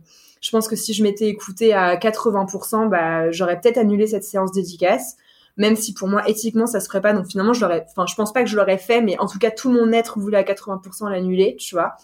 [0.41, 4.52] je pense que si je m'étais écoutée à 80%, bah, j'aurais peut-être annulé cette séance
[4.52, 5.15] dédicace,
[5.58, 7.13] même si pour moi éthiquement ça se ferait pas.
[7.13, 9.39] Donc finalement, je l'aurais, enfin, je pense pas que je l'aurais fait, mais en tout
[9.39, 11.96] cas tout mon être voulait à 80% l'annuler, tu vois.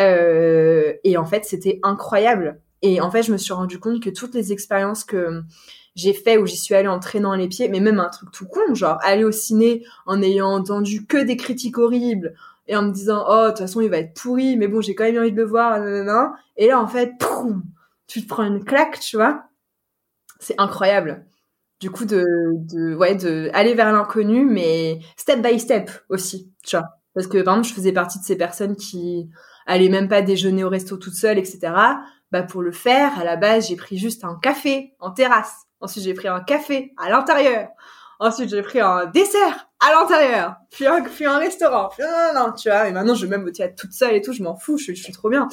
[0.00, 2.60] Euh, et en fait, c'était incroyable.
[2.82, 5.42] Et en fait, je me suis rendu compte que toutes les expériences que
[5.98, 8.46] j'ai fait où j'y suis allée en traînant les pieds, mais même un truc tout
[8.46, 12.34] con, genre aller au ciné en ayant entendu que des critiques horribles
[12.68, 14.94] et en me disant oh de toute façon il va être pourri, mais bon j'ai
[14.94, 16.34] quand même envie de le voir, nanana.
[16.56, 17.12] et là en fait
[18.06, 19.44] tu te prends une claque, tu vois,
[20.38, 21.26] c'est incroyable.
[21.80, 22.24] Du coup de,
[22.72, 27.42] de ouais de aller vers l'inconnu, mais step by step aussi, tu vois, parce que
[27.42, 29.28] par exemple je faisais partie de ces personnes qui
[29.66, 31.72] allaient même pas déjeuner au resto toute seule, etc.
[32.30, 36.04] Bah pour le faire, à la base j'ai pris juste un café en terrasse Ensuite,
[36.04, 37.68] j'ai pris un café à l'intérieur.
[38.20, 40.56] Ensuite, j'ai pris un dessert à l'intérieur.
[40.72, 41.88] Puis un, puis un restaurant.
[41.88, 42.88] Puis non, non, tu vois.
[42.88, 44.32] Et maintenant, je vais même au toute seule et tout.
[44.32, 44.76] Je m'en fous.
[44.76, 45.46] Je, suis trop bien.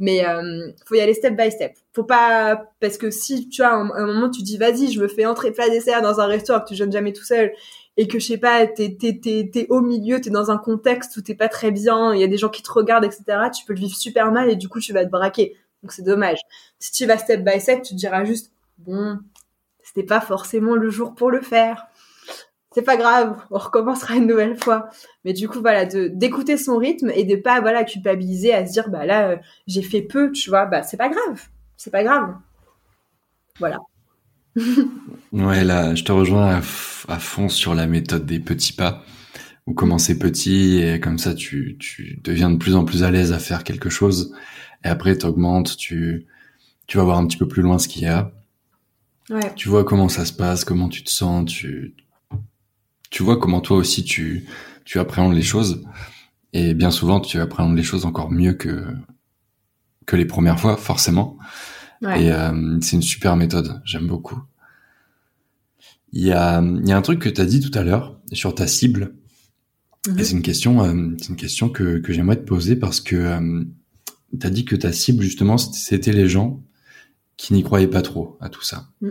[0.00, 1.74] Mais euh, faut y aller step by step.
[1.94, 5.06] Faut pas parce que si tu vois, à un, moment tu dis vas-y, je me
[5.06, 7.52] fais entrer plat dessert dans un restaurant que tu jeûnes jamais tout seul
[7.96, 11.16] et que je sais pas, t'es t'es t'es t'es au milieu, t'es dans un contexte
[11.16, 13.24] où t'es pas très bien, il y a des gens qui te regardent, etc.
[13.52, 15.56] Tu peux le vivre super mal et du coup tu vas te braquer.
[15.82, 16.38] Donc c'est dommage.
[16.78, 19.18] Si tu vas step by step, tu te diras juste bon,
[19.82, 21.86] c'était pas forcément le jour pour le faire.
[22.74, 24.90] C'est pas grave, on recommencera une nouvelle fois.
[25.24, 28.90] Mais du coup, voilà, d'écouter son rythme et de pas voilà culpabiliser à se dire
[28.90, 29.36] bah là euh,
[29.66, 32.34] j'ai fait peu, tu vois, bah c'est pas grave, c'est pas grave.
[33.58, 33.78] Voilà.
[35.32, 36.60] ouais, là, je te rejoins
[37.08, 39.04] à, fond sur la méthode des petits pas,
[39.66, 43.32] ou commencer petit et comme ça tu, tu deviens de plus en plus à l'aise
[43.32, 44.34] à faire quelque chose
[44.84, 46.26] et après tu augmentes, tu,
[46.86, 48.32] tu vas voir un petit peu plus loin ce qu'il y a
[49.56, 51.94] tu vois comment ça se passe, comment tu te sens, tu,
[53.10, 54.46] tu vois comment toi aussi tu,
[54.84, 55.82] tu appréhendes les choses.
[56.52, 58.86] Et bien souvent, tu appréhendes les choses encore mieux que,
[60.06, 61.36] que les premières fois, forcément.
[62.02, 64.40] Et euh, c'est une super méthode, j'aime beaucoup.
[66.12, 68.18] Il y a, il y a un truc que tu as dit tout à l'heure
[68.32, 69.14] sur ta cible.
[70.06, 70.24] Et mhm.
[70.24, 73.64] c'est une question, euh, c'est une question que, que j'aimerais te poser parce que euh,
[74.38, 76.60] tu as dit que ta cible, justement, c'était les gens
[77.36, 78.88] qui n'y croyaient pas trop à tout ça.
[79.00, 79.10] Mm.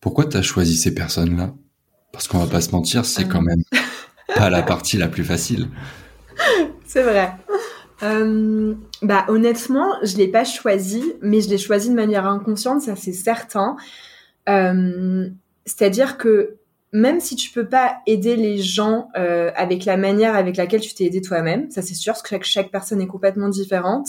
[0.00, 1.54] Pourquoi tu as choisi ces personnes-là?
[2.12, 3.62] Parce qu'on va pas se mentir, c'est quand même
[4.34, 5.68] pas la partie la plus facile.
[6.86, 7.32] C'est vrai.
[8.02, 12.96] Euh, bah honnêtement, je l'ai pas choisi, mais je l'ai choisi de manière inconsciente, ça
[12.96, 13.76] c'est certain.
[14.48, 15.28] Euh,
[15.66, 16.56] c'est-à-dire que
[16.92, 20.94] même si tu peux pas aider les gens euh, avec la manière avec laquelle tu
[20.94, 24.08] t'es aidé toi-même, ça c'est sûr, parce que chaque, personne est complètement différente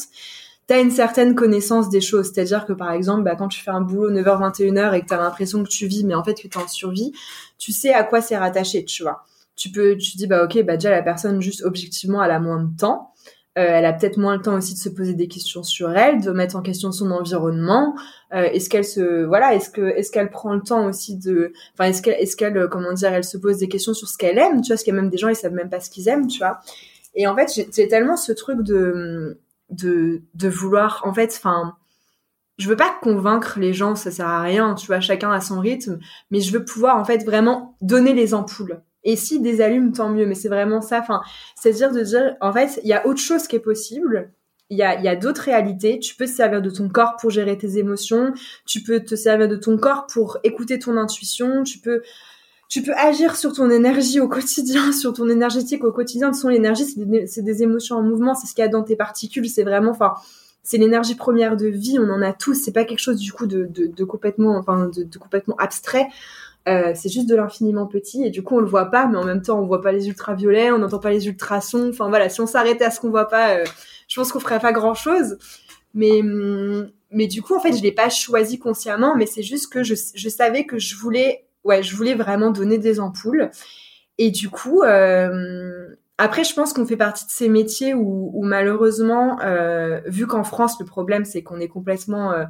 [0.68, 2.32] tu as une certaine connaissance des choses.
[2.32, 5.18] C'est-à-dire que par exemple, bah, quand tu fais un boulot 9h-21h et que tu as
[5.18, 7.12] l'impression que tu vis, mais en fait que tu en survie,
[7.58, 9.26] tu sais à quoi c'est rattaché, tu vois.
[9.56, 12.64] Tu peux, tu dis, bah ok, bah déjà la personne juste objectivement elle a moins
[12.64, 13.11] de temps.
[13.58, 16.22] Euh, elle a peut-être moins le temps aussi de se poser des questions sur elle,
[16.22, 17.96] de mettre en question son environnement.
[18.34, 21.90] Euh, est-ce qu'elle se, voilà, est-ce que, est-ce qu'elle prend le temps aussi de, enfin,
[21.90, 24.62] est-ce qu'elle, est-ce qu'elle, comment dire, elle se pose des questions sur ce qu'elle aime,
[24.62, 26.08] tu vois, parce qu'il y a même des gens ils savent même pas ce qu'ils
[26.08, 26.60] aiment, tu vois.
[27.14, 29.38] Et en fait, j'ai tellement ce truc de,
[29.70, 31.76] de, de vouloir, en fait, enfin,
[32.58, 35.60] je veux pas convaincre les gens, ça sert à rien, tu vois, chacun a son
[35.60, 38.80] rythme, mais je veux pouvoir, en fait, vraiment donner les ampoules.
[39.04, 41.22] Et si des allumes, tant mieux, mais c'est vraiment ça, enfin,
[41.56, 44.32] c'est-à-dire de dire, en fait, il y a autre chose qui est possible,
[44.70, 46.00] il y a, y a d'autres réalités.
[46.00, 48.34] Tu peux te servir de ton corps pour gérer tes émotions.
[48.66, 51.64] Tu peux te servir de ton corps pour écouter ton intuition.
[51.64, 52.02] Tu peux
[52.72, 56.30] tu peux agir sur ton énergie au quotidien, sur ton énergétique au quotidien.
[56.30, 58.96] De son l'énergie, c'est des, émotions en mouvement, c'est ce qu'il y a dans tes
[58.96, 60.14] particules, c'est vraiment, enfin,
[60.64, 63.46] c'est l'énergie première de vie, on en a tous, c'est pas quelque chose du coup
[63.46, 66.08] de, de, complètement, enfin, de, complètement abstrait.
[66.70, 69.26] Euh, c'est juste de l'infiniment petit et du coup on le voit pas mais en
[69.26, 72.40] même temps on voit pas les ultraviolets on n'entend pas les ultrasons enfin voilà si
[72.40, 73.64] on s'arrêtait à ce qu'on voit pas euh,
[74.08, 75.40] je pense qu'on ferait pas grand chose
[75.96, 79.74] mais hum, mais du coup en fait je l'ai pas choisi consciemment mais c'est juste
[79.74, 83.50] que je, je savais que je voulais ouais, je voulais vraiment donner des ampoules.
[84.18, 88.44] Et du coup, euh, après, je pense qu'on fait partie de ces métiers où, où
[88.44, 92.46] malheureusement, euh, vu qu'en France, le problème, c'est qu'on est complètement, euh,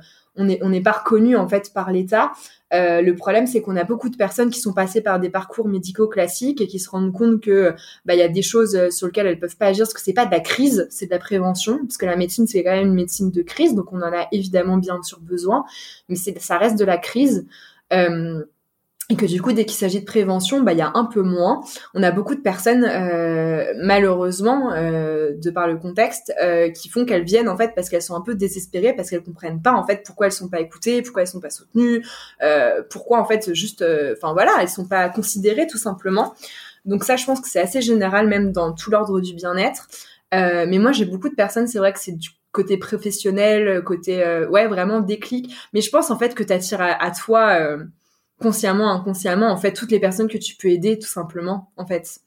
[0.61, 2.31] on n'est pas reconnu en fait par l'État.
[2.73, 5.67] Euh, le problème, c'est qu'on a beaucoup de personnes qui sont passées par des parcours
[5.67, 7.73] médicaux classiques et qui se rendent compte que
[8.05, 10.13] bah y a des choses euh, sur lesquelles elles peuvent pas agir parce que c'est
[10.13, 12.87] pas de la crise, c'est de la prévention parce que la médecine c'est quand même
[12.87, 15.65] une médecine de crise, donc on en a évidemment bien sûr besoin,
[16.07, 17.45] mais c'est ça reste de la crise.
[17.91, 18.43] Euh,
[19.11, 21.21] et que du coup, dès qu'il s'agit de prévention, bah il y a un peu
[21.21, 21.59] moins.
[21.93, 27.03] On a beaucoup de personnes, euh, malheureusement, euh, de par le contexte, euh, qui font
[27.03, 29.85] qu'elles viennent en fait parce qu'elles sont un peu désespérées, parce qu'elles comprennent pas en
[29.85, 32.05] fait pourquoi elles sont pas écoutées, pourquoi elles sont pas soutenues,
[32.41, 36.33] euh, pourquoi en fait juste, euh, enfin voilà, elles sont pas considérées tout simplement.
[36.85, 39.89] Donc ça, je pense que c'est assez général même dans tout l'ordre du bien-être.
[40.33, 44.23] Euh, mais moi, j'ai beaucoup de personnes, c'est vrai que c'est du côté professionnel, côté
[44.49, 45.53] ouais vraiment déclic.
[45.73, 47.77] Mais je pense en fait que tu attires à, à toi
[48.41, 52.19] consciemment, inconsciemment, en fait, toutes les personnes que tu peux aider, tout simplement, en fait.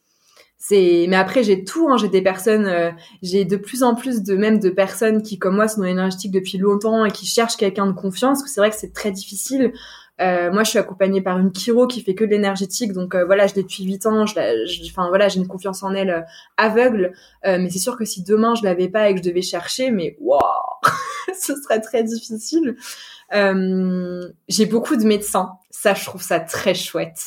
[0.57, 2.91] C'est, mais après, j'ai tout, hein, j'ai des personnes, euh,
[3.23, 6.57] j'ai de plus en plus de même de personnes qui, comme moi, sont énergétiques depuis
[6.57, 9.73] longtemps et qui cherchent quelqu'un de confiance, parce que c'est vrai que c'est très difficile.
[10.21, 13.25] Euh, moi, je suis accompagnée par une chiro qui fait que de l'énergétique, donc euh,
[13.25, 14.27] voilà, je l'ai depuis 8 ans.
[14.27, 14.35] Je,
[14.87, 16.21] enfin voilà, j'ai une confiance en elle euh,
[16.57, 17.13] aveugle,
[17.45, 20.17] mais c'est sûr que si demain je l'avais pas et que je devais chercher, mais
[20.21, 20.41] waouh,
[21.39, 22.77] ce serait très difficile.
[23.33, 25.53] Euh, j'ai beaucoup de médecins.
[25.71, 27.19] Ça, je trouve ça très chouette.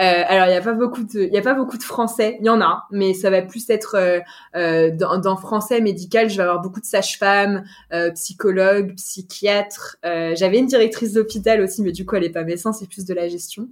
[0.00, 2.38] Euh, alors, il n'y a pas beaucoup de, il y a pas beaucoup de français.
[2.40, 4.20] Il y en a, mais ça va plus être euh,
[4.56, 6.30] euh dans, dans, français médical.
[6.30, 9.98] Je vais avoir beaucoup de sages-femmes, euh, psychologues, psychiatres.
[10.02, 13.14] J'avais une directrice d'hôpital aussi, mais du coup, elle est pas médecin, c'est plus de
[13.14, 13.68] la gestion.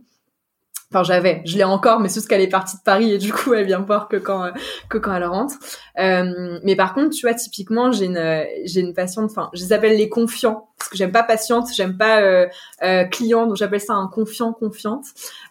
[0.93, 3.33] Enfin, j'avais, je l'ai encore, mais c'est ce qu'elle est partie de Paris et du
[3.33, 4.51] coup, elle vient voir que quand
[4.89, 5.55] que quand elle rentre.
[6.01, 9.31] Euh, mais par contre, tu vois, typiquement, j'ai une j'ai une patiente.
[9.31, 12.47] Enfin, je les appelle les confiants parce que j'aime pas patiente, j'aime pas euh,
[12.83, 15.05] euh, client, donc j'appelle ça un confiant confiante.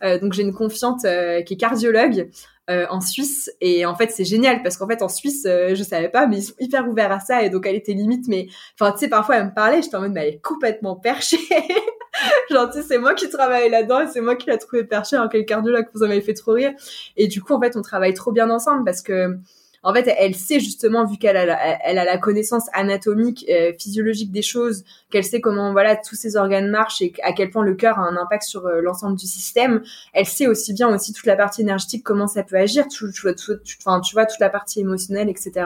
[0.04, 2.30] Euh, donc j'ai une confiante euh, qui est cardiologue.
[2.68, 6.28] en Suisse et en fait c'est génial parce qu'en fait en Suisse je savais pas
[6.28, 8.46] mais ils sont hyper ouverts à ça et donc elle était limite mais
[8.80, 11.40] enfin tu sais parfois elle me parlait j'étais en mode mais elle est complètement perchée
[12.50, 15.30] genre sais c'est moi qui travaille là-dedans et c'est moi qui l'a trouvé perché alors
[15.30, 16.72] quel cardiologue vous avez fait trop rire
[17.18, 19.38] et du coup en fait on travaille trop bien ensemble parce que
[19.82, 24.32] en fait, elle sait justement, vu qu'elle a, elle a la connaissance anatomique, euh, physiologique
[24.32, 27.76] des choses, qu'elle sait comment voilà tous ces organes marchent et à quel point le
[27.76, 29.82] cœur a un impact sur euh, l'ensemble du système.
[30.14, 33.78] Elle sait aussi bien aussi toute la partie énergétique, comment ça peut agir, tu, tu
[34.14, 35.66] vois toute la partie émotionnelle, etc.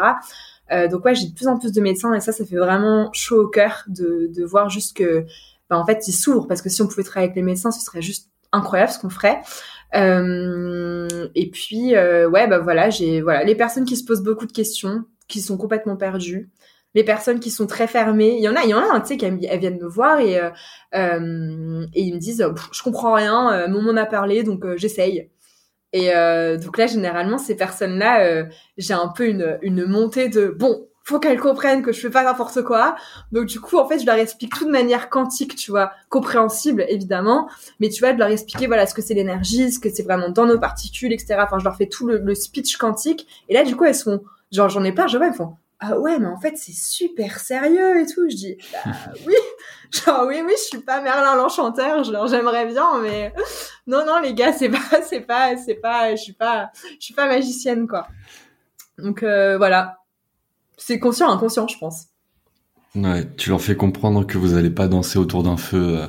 [0.71, 3.09] Euh, donc ouais, j'ai de plus en plus de médecins et ça, ça fait vraiment
[3.13, 5.25] chaud au cœur de, de voir juste que
[5.73, 7.83] bah, en fait, ils s'ouvrent parce que si on pouvait travailler avec les médecins, ce
[7.83, 9.41] serait juste incroyable ce qu'on ferait.
[9.95, 14.45] Euh, et puis, euh, ouais, bah voilà, j'ai voilà les personnes qui se posent beaucoup
[14.45, 16.51] de questions, qui sont complètement perdues,
[16.93, 18.35] les personnes qui sont très fermées.
[18.37, 20.39] Il y en a, il y en a, tu sais, qui viennent me voir et
[20.39, 25.31] euh, et ils me disent, je comprends rien, mon a parlé, donc j'essaye.
[25.91, 26.11] Et
[26.63, 28.45] donc là, généralement, ces personnes-là,
[28.77, 32.23] j'ai un peu une, une montée de bon, faut qu'elles comprennent que je fais pas
[32.23, 32.95] n'importe quoi.
[33.31, 36.85] Donc du coup, en fait, je leur explique tout de manière quantique, tu vois, compréhensible
[36.87, 37.49] évidemment,
[37.79, 40.29] mais tu vois, de leur expliquer voilà ce que c'est l'énergie, ce que c'est vraiment
[40.29, 41.35] dans nos particules, etc.
[41.39, 43.27] Enfin, je leur fais tout le, speech quantique.
[43.49, 45.99] Et là, du coup, elles sont genre j'en ai pas, je vois, elles font ah
[45.99, 48.29] ouais, mais en fait c'est super sérieux et tout.
[48.29, 48.91] Je dis bah
[49.27, 49.35] oui,
[49.91, 52.09] genre oui oui, je suis pas Merlin l'enchanteur.
[52.09, 53.33] Leur j'aimerais bien, mais
[53.87, 57.13] non non les gars, c'est pas c'est pas c'est pas, je suis pas je suis
[57.13, 58.07] pas magicienne quoi.
[58.97, 59.97] Donc euh, voilà,
[60.77, 62.07] c'est conscient, inconscient, je pense.
[62.95, 65.97] Ouais, tu leur fais comprendre que vous n'allez pas danser autour d'un feu.
[65.99, 66.07] Euh,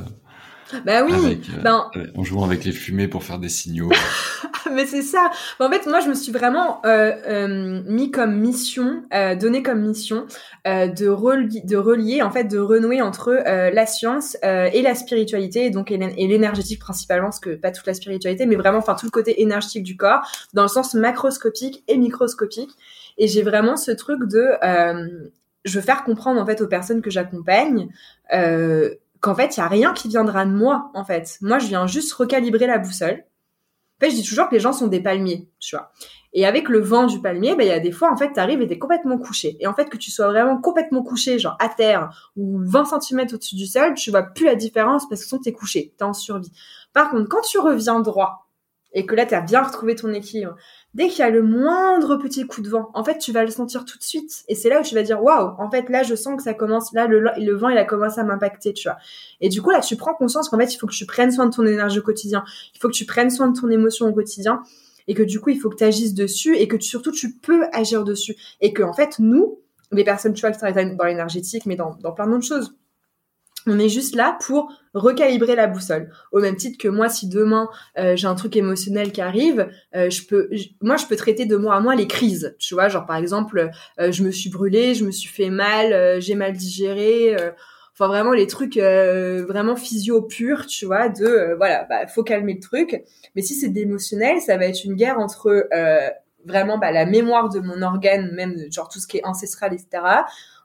[0.85, 1.91] bah oui, euh, ben...
[2.15, 3.91] en jouant avec les fumées pour faire des signaux.
[4.73, 5.31] Mais c'est ça.
[5.61, 9.05] en fait, moi, je me suis vraiment euh, mis comme mission,
[9.39, 10.27] donné comme mission
[10.67, 15.71] de, relier, de relier, en fait, de renouer entre la science et la spiritualité, et
[15.71, 19.11] donc et l'énergétique principalement, parce que pas toute la spiritualité, mais vraiment, enfin tout le
[19.11, 22.71] côté énergétique du corps, dans le sens macroscopique et microscopique.
[23.19, 25.31] Et j'ai vraiment ce truc de, euh,
[25.65, 27.89] je veux faire comprendre en fait aux personnes que j'accompagne
[28.33, 31.39] euh, qu'en fait il y a rien qui viendra de moi en fait.
[31.41, 33.25] Moi je viens juste recalibrer la boussole.
[34.01, 35.93] En fait je dis toujours que les gens sont des palmiers, tu vois.
[36.37, 38.61] Et avec le vent du palmier, ben, il y a des fois, en fait, t'arrives
[38.61, 39.57] et t'es complètement couché.
[39.61, 43.21] Et en fait, que tu sois vraiment complètement couché, genre à terre, ou 20 cm
[43.33, 46.13] au-dessus du sol, tu vois plus la différence parce que sinon t'es couché, t'es en
[46.13, 46.51] survie.
[46.93, 48.44] Par contre, quand tu reviens droit,
[48.95, 50.55] et que là, tu as bien retrouvé ton équilibre,
[50.95, 53.51] dès qu'il y a le moindre petit coup de vent, en fait, tu vas le
[53.51, 54.45] sentir tout de suite.
[54.49, 56.55] Et c'est là où tu vas dire, waouh, en fait, là, je sens que ça
[56.55, 58.97] commence, là, le, le vent, il a commencé à m'impacter, tu vois.
[59.41, 61.47] Et du coup, là, tu prends conscience qu'en fait, il faut que tu prennes soin
[61.47, 62.45] de ton énergie au quotidien.
[62.75, 64.63] Il faut que tu prennes soin de ton émotion au quotidien.
[65.07, 67.65] Et que du coup, il faut que tu agisses dessus et que surtout, tu peux
[67.73, 68.37] agir dessus.
[68.61, 69.59] Et que, en fait, nous,
[69.93, 72.75] les personnes, tu vois, qui travaillent dans l'énergétique, mais dans, dans plein d'autres choses,
[73.67, 76.11] On est juste là pour recalibrer la boussole.
[76.33, 80.11] Au même titre que moi, si demain euh, j'ai un truc émotionnel qui arrive, euh,
[80.11, 80.51] je peux,
[80.83, 82.55] moi, je peux traiter de moi à moi les crises.
[82.59, 86.21] Tu vois, genre par exemple, euh, je me suis brûlée, je me suis fait mal,
[86.21, 87.37] j'ai mal digéré.
[87.93, 92.61] Enfin vraiment les trucs vraiment physio purs, tu vois, de voilà, bah faut calmer le
[92.61, 93.03] truc.
[93.37, 95.69] Mais si c'est d'émotionnel, ça va être une guerre entre
[96.45, 100.03] vraiment bah, la mémoire de mon organe, même genre tout ce qui est ancestral, etc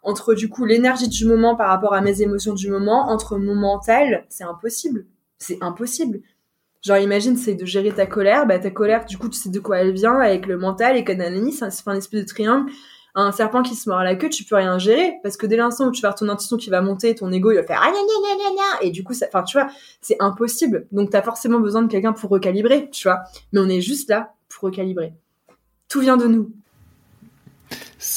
[0.04, 3.56] entre du coup l'énergie du moment par rapport à mes émotions du moment, entre mon
[3.56, 5.06] mental, c'est impossible.
[5.38, 6.22] C'est impossible.
[6.82, 9.60] Genre imagine c'est de gérer ta colère, bah ta colère du coup tu sais de
[9.60, 12.72] quoi elle vient avec le mental et canaliser, ça fait un espèce de triangle.
[13.16, 15.58] Un serpent qui se mord à la queue, tu peux rien gérer parce que dès
[15.58, 17.82] l'instant où tu vas avoir ton intuition qui va monter, ton ego il va faire
[18.82, 19.68] et du coup ça, enfin tu vois,
[20.00, 20.88] c'est impossible.
[20.94, 23.24] Donc t'as forcément besoin de quelqu'un pour recalibrer, tu vois.
[23.52, 25.14] Mais on est juste là pour recalibrer.
[25.90, 26.54] Tout vient de nous.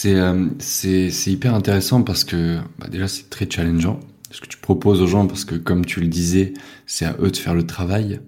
[0.07, 3.99] Euh, c'est c'est hyper intéressant parce que bah déjà c'est très challengeant
[4.30, 6.55] ce que tu proposes aux gens parce que comme tu le disais
[6.87, 8.20] c'est à eux de faire le travail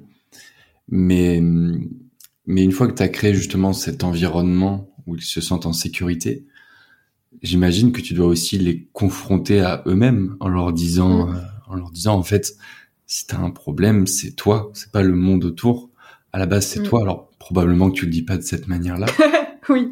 [0.89, 1.41] mais
[2.47, 5.73] mais une fois que tu as créé justement cet environnement où ils se sentent en
[5.73, 6.45] sécurité
[7.41, 11.37] j'imagine que tu dois aussi les confronter à eux-mêmes en leur disant mmh.
[11.37, 12.57] euh, en leur disant en fait
[13.07, 15.91] si tu as un problème c'est toi c'est pas le monde autour
[16.33, 16.89] à la base c'est mmh.
[16.89, 19.07] toi alors probablement que tu le dis pas de cette manière-là
[19.69, 19.91] Oui.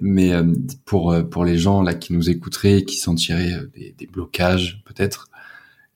[0.00, 0.44] Mais euh,
[0.84, 4.82] pour euh, pour les gens là qui nous écouteraient, qui sentiraient euh, des, des blocages
[4.86, 5.28] peut-être,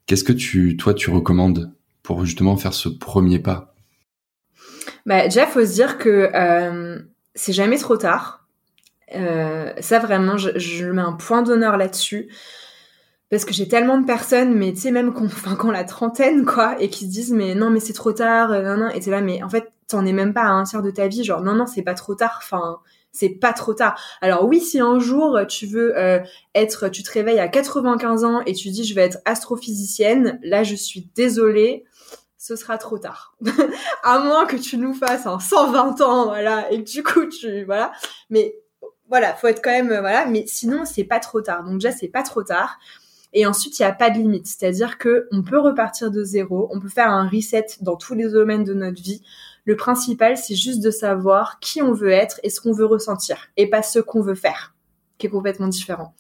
[0.07, 1.72] qu'est-ce que tu toi tu recommandes
[2.03, 3.74] pour justement faire ce premier pas?
[5.07, 6.98] Bah déjà faut se dire que euh,
[7.34, 8.46] c'est jamais trop tard.
[9.14, 12.28] Euh, ça vraiment, je, je mets un point d'honneur là-dessus
[13.30, 16.44] parce que j'ai tellement de personnes, mais tu sais même qu'on, enfin qu'on la trentaine
[16.44, 19.11] quoi, et qui se disent mais non mais c'est trop tard, non non, et t'es
[19.11, 21.43] là mais en fait t'en es même pas à un tiers de ta vie, genre
[21.43, 22.78] non non c'est pas trop tard, enfin
[23.12, 24.01] c'est pas trop tard.
[24.20, 26.20] Alors oui, si un jour tu veux euh,
[26.55, 30.62] être, tu te réveilles à 95 ans et tu dis je vais être astrophysicienne, là
[30.62, 31.84] je suis désolée,
[32.38, 33.36] ce sera trop tard.
[34.03, 37.64] à moins que tu nous fasses un 120 ans, voilà, et que du coup tu,
[37.64, 37.93] voilà.
[38.30, 38.55] Mais
[39.09, 40.26] voilà, faut être quand même, voilà.
[40.26, 41.64] Mais sinon c'est pas trop tard.
[41.64, 42.78] Donc déjà c'est pas trop tard.
[43.32, 44.47] Et ensuite, il n'y a pas de limite.
[44.47, 48.28] C'est-à-dire que on peut repartir de zéro, on peut faire un reset dans tous les
[48.28, 49.22] domaines de notre vie.
[49.64, 53.48] Le principal, c'est juste de savoir qui on veut être et ce qu'on veut ressentir,
[53.56, 54.74] et pas ce qu'on veut faire,
[55.18, 56.14] qui est complètement différent.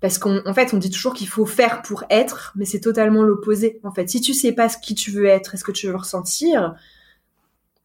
[0.00, 3.80] Parce qu'en fait, on dit toujours qu'il faut faire pour être, mais c'est totalement l'opposé.
[3.82, 5.88] En fait, si tu sais pas ce qui tu veux être et ce que tu
[5.88, 6.76] veux ressentir,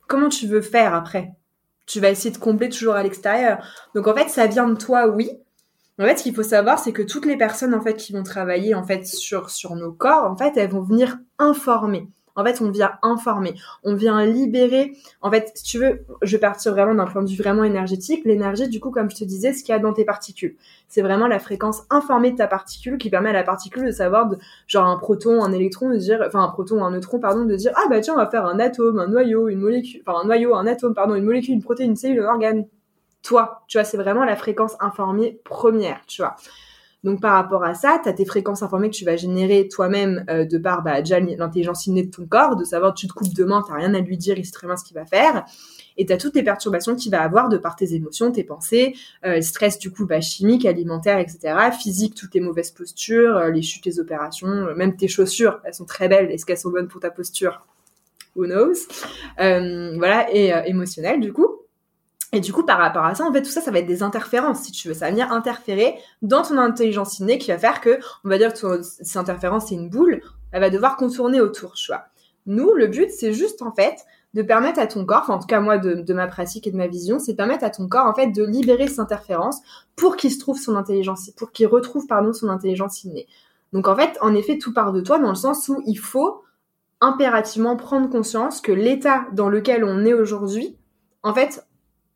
[0.07, 1.31] comment tu veux faire après?
[1.87, 3.65] Tu vas essayer de combler toujours à l'extérieur.
[3.95, 5.31] Donc en fait, ça vient de toi, oui.
[5.99, 8.23] En fait, ce qu'il faut savoir, c'est que toutes les personnes en fait qui vont
[8.23, 12.07] travailler en fait sur sur nos corps, en fait, elles vont venir informer.
[12.35, 14.93] En fait, on vient informer, on vient libérer.
[15.21, 18.25] En fait, si tu veux, je vais partir vraiment d'un point de vue vraiment énergétique.
[18.25, 20.55] L'énergie, du coup, comme je te disais, ce qu'il y a dans tes particules.
[20.87, 24.27] C'est vraiment la fréquence informée de ta particule qui permet à la particule de savoir,
[24.29, 27.55] de, genre un proton, un électron, de dire, enfin un proton, un neutron, pardon, de
[27.55, 30.25] dire, ah bah tiens, on va faire un atome, un noyau, une molécule, enfin un
[30.25, 32.65] noyau, un atome, pardon, une molécule, une protéine, une cellule, un organe.
[33.21, 36.35] Toi, tu vois, c'est vraiment la fréquence informée première, tu vois.
[37.03, 40.45] Donc par rapport à ça, tu tes fréquences informées que tu vas générer toi-même euh,
[40.45, 43.61] de par bah, déjà l'intelligence innée de ton corps, de savoir tu te coupes demain,
[43.67, 45.45] t'as rien à lui dire, il sait très bien ce qu'il va faire.
[45.97, 48.95] Et tu toutes les perturbations qu'il va avoir de par tes émotions, tes pensées,
[49.25, 51.55] euh, stress du coup bah, chimique, alimentaire, etc.
[51.79, 55.73] Physique, toutes tes mauvaises postures, euh, les chutes, les opérations, euh, même tes chaussures, elles
[55.73, 56.31] sont très belles.
[56.31, 57.65] Est-ce qu'elles sont bonnes pour ta posture?
[58.35, 58.87] Who knows?
[59.37, 61.62] Voilà, et émotionnel du coup.
[62.33, 64.01] Et du coup, par rapport à ça, en fait, tout ça, ça va être des
[64.01, 64.95] interférences, si tu veux.
[64.95, 68.51] Ça va venir interférer dans ton intelligence innée qui va faire que, on va dire
[68.51, 70.19] que cette interférence, c'est une boule,
[70.51, 72.05] elle va devoir contourner autour, tu vois.
[72.47, 73.97] Nous, le but, c'est juste, en fait,
[74.33, 76.87] de permettre à ton corps, en tout cas, moi, de, ma pratique et de ma
[76.87, 79.59] vision, c'est permettre à ton corps, en fait, de libérer cette interférence
[79.95, 83.27] pour qu'il se trouve son intelligence, pour qu'il retrouve, pardon, son intelligence innée.
[83.73, 86.41] Donc, en fait, en effet, tout part de toi dans le sens où il faut
[86.99, 90.77] impérativement prendre conscience que l'état dans lequel on est aujourd'hui,
[91.21, 91.63] en fait,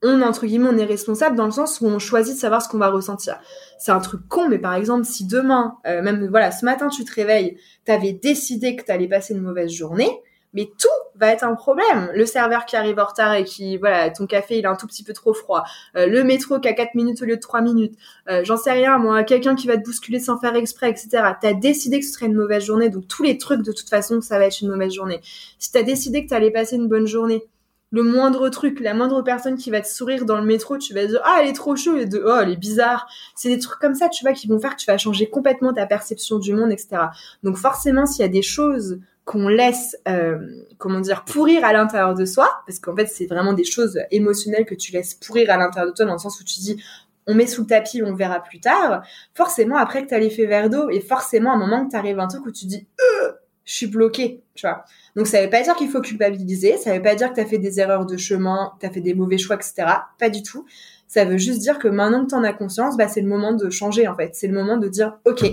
[0.03, 2.69] on entre guillemets on est responsable dans le sens où on choisit de savoir ce
[2.69, 3.39] qu'on va ressentir.
[3.79, 7.03] C'est un truc con, mais par exemple si demain, euh, même voilà, ce matin tu
[7.03, 10.09] te réveilles, t'avais décidé que t'allais passer une mauvaise journée,
[10.53, 12.11] mais tout va être un problème.
[12.13, 14.87] Le serveur qui arrive en retard et qui, voilà, ton café il est un tout
[14.87, 15.63] petit peu trop froid,
[15.95, 17.95] euh, le métro qui a 4 minutes au lieu de 3 minutes,
[18.29, 21.09] euh, j'en sais rien, moi, quelqu'un qui va te bousculer sans faire exprès, etc.
[21.41, 24.21] T'as décidé que ce serait une mauvaise journée, donc tous les trucs de toute façon
[24.21, 25.21] ça va être une mauvaise journée.
[25.57, 27.43] Si t'as décidé que t'allais passer une bonne journée,
[27.91, 31.05] le moindre truc, la moindre personne qui va te sourire dans le métro, tu vas
[31.05, 33.07] dire ah elle est trop chou et de oh elle est bizarre.
[33.35, 35.73] C'est des trucs comme ça, tu vois, qui vont faire que tu vas changer complètement
[35.73, 36.97] ta perception du monde, etc.
[37.43, 40.37] Donc forcément, s'il y a des choses qu'on laisse, euh,
[40.77, 44.65] comment dire, pourrir à l'intérieur de soi, parce qu'en fait c'est vraiment des choses émotionnelles
[44.65, 46.81] que tu laisses pourrir à l'intérieur de toi dans le sens où tu dis
[47.27, 49.03] on met sous le tapis, on verra plus tard.
[49.33, 51.97] Forcément, après que tu as l'effet verre d'eau, et forcément, à un moment que tu
[51.97, 53.31] arrives à un truc où tu dis, euh,
[53.67, 54.85] je suis bloqué, tu vois.
[55.17, 57.45] Donc, ça veut pas dire qu'il faut culpabiliser, ça veut pas dire que tu as
[57.45, 59.85] fait des erreurs de chemin, tu as fait des mauvais choix, etc.
[60.17, 60.65] Pas du tout.
[61.05, 63.51] Ça veut juste dire que maintenant que tu en as conscience, bah, c'est le moment
[63.51, 64.35] de changer, en fait.
[64.35, 65.45] C'est le moment de dire, OK,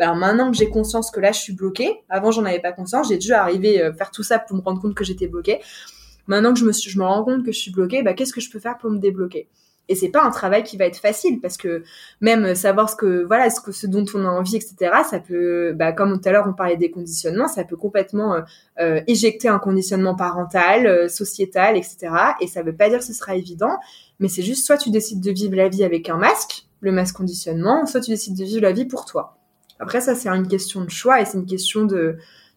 [0.00, 3.08] bah, maintenant que j'ai conscience que là, je suis bloqué, avant, j'en avais pas conscience,
[3.08, 5.60] j'ai dû arriver à faire tout ça pour me rendre compte que j'étais bloqué.
[6.26, 8.32] Maintenant que je me, suis, je me rends compte que je suis bloqué, bah, qu'est-ce
[8.32, 9.48] que je peux faire pour me débloquer?
[9.90, 11.82] Et c'est pas un travail qui va être facile parce que
[12.20, 15.72] même savoir ce que voilà ce que ce dont on a envie etc ça peut
[15.74, 18.40] bah, comme tout à l'heure on parlait des conditionnements ça peut complètement euh,
[18.80, 22.08] euh, éjecter un conditionnement parental euh, sociétal etc
[22.40, 23.76] et ça veut pas dire que ce sera évident
[24.20, 27.16] mais c'est juste soit tu décides de vivre la vie avec un masque le masque
[27.16, 29.36] conditionnement soit tu décides de vivre la vie pour toi.
[29.80, 32.16] Après ça c'est une question de choix et c'est une question de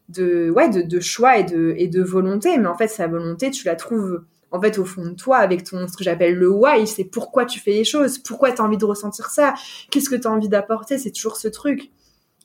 [0.09, 2.57] de ouais de, choix et de et de volonté.
[2.57, 4.23] Mais en fait sa volonté tu la trouves
[4.54, 7.45] en fait au fond de toi avec ton ce que j'appelle le why c'est pourquoi
[7.45, 9.56] tu fais les choses pourquoi tu as envie de ressentir ça
[9.89, 11.91] qu'est-ce que tu as envie d'apporter c'est toujours ce truc.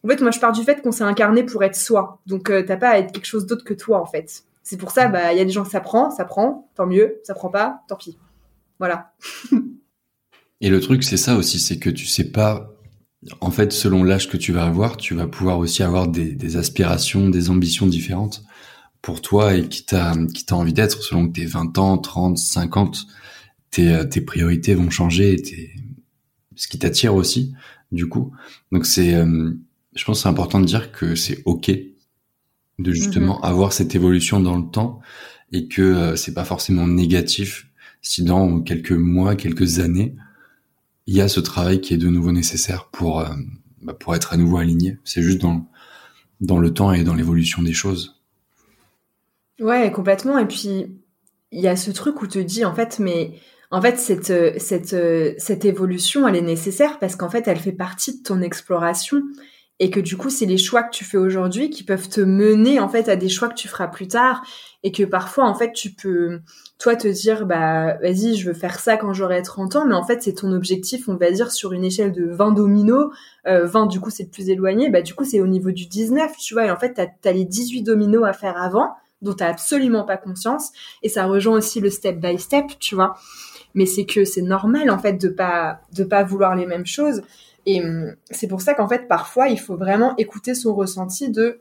[0.02, 2.20] En fait moi je pars du fait qu'on s'est incarné pour être soi.
[2.26, 4.44] Donc euh, t'as pas à être quelque chose d'autre que toi en fait.
[4.62, 7.20] C'est pour ça bah il y a des gens ça prend ça prend tant mieux
[7.24, 8.18] ça prend pas tant pis.
[8.78, 9.12] Voilà.
[10.60, 12.72] Et le truc c'est ça aussi c'est que tu sais pas
[13.40, 17.28] en fait selon l'âge que tu vas avoir tu vas pouvoir aussi avoir des aspirations
[17.28, 18.44] des ambitions différentes
[19.02, 22.38] pour toi et qui t'a qui t'a envie d'être selon que t'es 20 ans, 30,
[22.38, 23.06] 50,
[23.70, 25.74] tes, euh, tes priorités vont changer, tes,
[26.56, 27.54] ce qui t'attire aussi,
[27.92, 28.32] du coup.
[28.72, 29.52] Donc c'est, euh,
[29.94, 31.70] je pense c'est important de dire que c'est ok
[32.78, 33.46] de justement mm-hmm.
[33.46, 35.00] avoir cette évolution dans le temps
[35.52, 37.66] et que euh, c'est pas forcément négatif
[38.00, 40.14] si dans quelques mois, quelques années,
[41.06, 43.24] il y a ce travail qui est de nouveau nécessaire pour
[43.82, 44.98] bah, pour être à nouveau aligné.
[45.04, 45.68] C'est juste dans
[46.40, 48.17] dans le temps et dans l'évolution des choses.
[49.60, 50.38] Ouais, complètement.
[50.38, 50.86] Et puis,
[51.50, 53.32] il y a ce truc où te dis, en fait, mais
[53.70, 54.96] en fait, cette, cette,
[55.40, 59.22] cette évolution, elle est nécessaire parce qu'en fait, elle fait partie de ton exploration.
[59.80, 62.80] Et que du coup, c'est les choix que tu fais aujourd'hui qui peuvent te mener,
[62.80, 64.42] en fait, à des choix que tu feras plus tard.
[64.82, 66.40] Et que parfois, en fait, tu peux,
[66.78, 70.04] toi, te dire, bah, vas-y, je veux faire ça quand j'aurai 30 ans, mais en
[70.04, 73.12] fait, c'est ton objectif, on va dire, sur une échelle de 20 dominos,
[73.46, 75.86] euh, 20, du coup, c'est le plus éloigné, bah, du coup, c'est au niveau du
[75.86, 79.34] 19, tu vois, et en fait, t'as as les 18 dominos à faire avant, dont
[79.34, 80.70] tu absolument pas conscience
[81.02, 83.16] et ça rejoint aussi le step by step tu vois.
[83.74, 87.22] Mais c'est que c'est normal en fait de pas de pas vouloir les mêmes choses.
[87.66, 91.60] Et hum, c'est pour ça qu'en fait parfois il faut vraiment écouter son ressenti de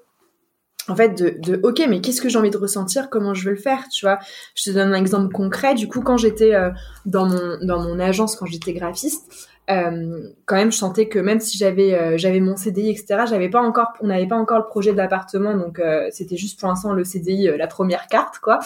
[0.88, 3.10] en fait de, de ok mais qu'est-ce que j'ai envie de ressentir?
[3.10, 3.88] Comment je veux le faire?
[3.90, 4.20] Tu vois?
[4.56, 6.70] Je te donne un exemple concret du coup quand j'étais euh,
[7.06, 11.42] dans mon dans mon agence quand j'étais graphiste euh, quand même, je sentais que même
[11.42, 14.66] si j'avais euh, j'avais mon CDI, etc., j'avais pas encore, on n'avait pas encore le
[14.66, 18.60] projet de l'appartement, donc euh, c'était juste pour l'instant le CDI, la première carte, quoi.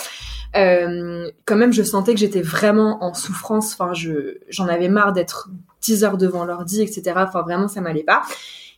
[0.54, 3.74] quand même, je sentais que j'étais vraiment en souffrance.
[3.74, 5.50] Enfin, je j'en avais marre d'être
[5.82, 7.14] 10 heures devant l'ordi, etc.
[7.16, 8.22] Enfin, vraiment, ça m'allait pas.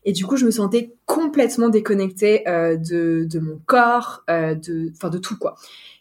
[0.06, 5.18] Et du coup, je me sentais complètement déconnectée de, de mon corps, de, enfin, de
[5.18, 5.56] tout, quoi.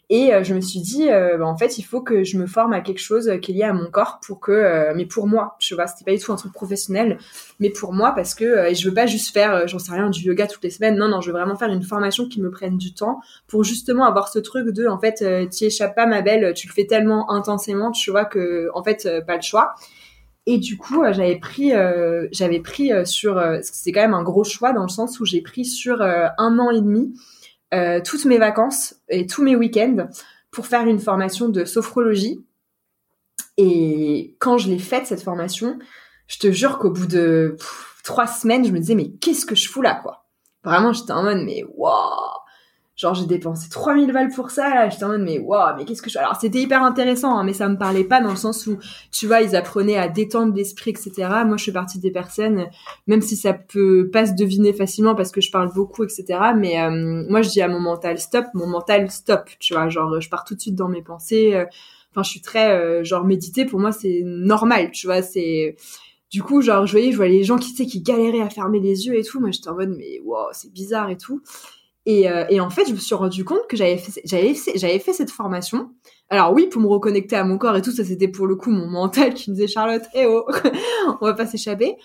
[0.09, 2.45] Et euh, je me suis dit, euh, bah, en fait, il faut que je me
[2.45, 5.27] forme à quelque chose qui est lié à mon corps pour que, euh, mais pour
[5.27, 7.17] moi, tu vois, c'était pas du tout un truc professionnel,
[7.59, 10.45] mais pour moi parce que je veux pas juste faire, j'en sais rien, du yoga
[10.45, 10.97] toutes les semaines.
[10.97, 14.05] Non, non, je veux vraiment faire une formation qui me prenne du temps pour justement
[14.05, 17.31] avoir ce truc de, en fait, tu échappes pas, ma belle, tu le fais tellement
[17.31, 19.73] intensément, tu vois que, en fait, pas le choix.
[20.45, 21.71] Et du coup, j'avais pris,
[22.31, 25.63] j'avais pris sur, c'est quand même un gros choix dans le sens où j'ai pris
[25.63, 27.13] sur un an et demi
[27.73, 30.07] euh, toutes mes vacances et tous mes week-ends
[30.51, 32.45] pour faire une formation de sophrologie.
[33.57, 35.79] Et quand je l'ai faite, cette formation,
[36.27, 37.57] je te jure qu'au bout de
[38.03, 40.27] trois semaines, je me disais, mais qu'est-ce que je fous là, quoi?
[40.63, 42.42] Vraiment, j'étais en mode, mais waouh
[43.03, 46.09] Genre, j'ai dépensé 3000 balles pour ça, j'étais en mode, mais waouh, mais qu'est-ce que
[46.09, 46.17] je...
[46.17, 48.77] Alors, c'était hyper intéressant, hein, mais ça me parlait pas dans le sens où,
[49.11, 51.11] tu vois, ils apprenaient à détendre l'esprit, etc.
[51.45, 52.65] Moi, je suis partie des personnes,
[53.07, 56.39] même si ça peut pas se deviner facilement parce que je parle beaucoup, etc.
[56.55, 60.21] Mais euh, moi, je dis à mon mental stop, mon mental stop, tu vois, genre,
[60.21, 61.55] je pars tout de suite dans mes pensées.
[61.55, 61.65] Euh,
[62.11, 65.75] enfin, je suis très, euh, genre, méditer, pour moi, c'est normal, tu vois, c'est...
[66.31, 68.79] Du coup, genre, je voyais, je voyais les gens qui, tu qui galéraient à fermer
[68.79, 69.41] les yeux et tout.
[69.41, 71.41] Moi, j'étais en mode, mais waouh, c'est bizarre et tout.
[72.05, 74.73] Et, euh, et, en fait, je me suis rendu compte que j'avais fait, j'avais fait,
[74.75, 75.91] j'avais fait cette formation.
[76.29, 78.71] Alors oui, pour me reconnecter à mon corps et tout, ça c'était pour le coup
[78.71, 80.45] mon mental qui me disait Charlotte, eh oh,
[81.21, 81.95] on va pas s'échapper.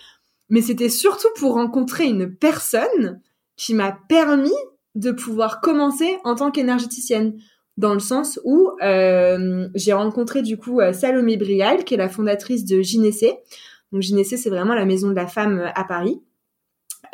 [0.49, 3.21] Mais c'était surtout pour rencontrer une personne
[3.57, 4.55] qui m'a permis
[4.95, 7.37] de pouvoir commencer en tant qu'énergéticienne.
[7.77, 12.09] Dans le sens où euh, j'ai rencontré du coup euh, Salomé Brial, qui est la
[12.09, 13.37] fondatrice de Gynécée.
[13.91, 16.21] Donc Gynécée, c'est vraiment la maison de la femme à Paris.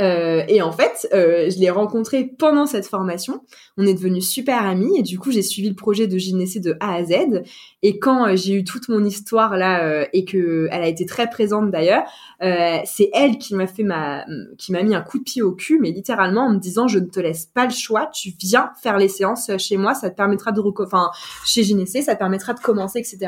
[0.01, 3.41] Euh, et en fait, euh, je l'ai rencontré pendant cette formation.
[3.77, 6.75] On est devenus super amis et du coup, j'ai suivi le projet de gynécée de
[6.79, 7.43] A à Z.
[7.87, 11.05] Et quand euh, j'ai eu toute mon histoire là euh, et que elle a été
[11.05, 12.01] très présente d'ailleurs,
[12.41, 14.25] euh, c'est elle qui m'a fait ma,
[14.57, 16.97] qui m'a mis un coup de pied au cul, mais littéralement en me disant je
[16.97, 20.15] ne te laisse pas le choix, tu viens faire les séances chez moi, ça te
[20.15, 21.11] permettra de, enfin
[21.45, 23.19] chez gynécée, ça te permettra de commencer, etc.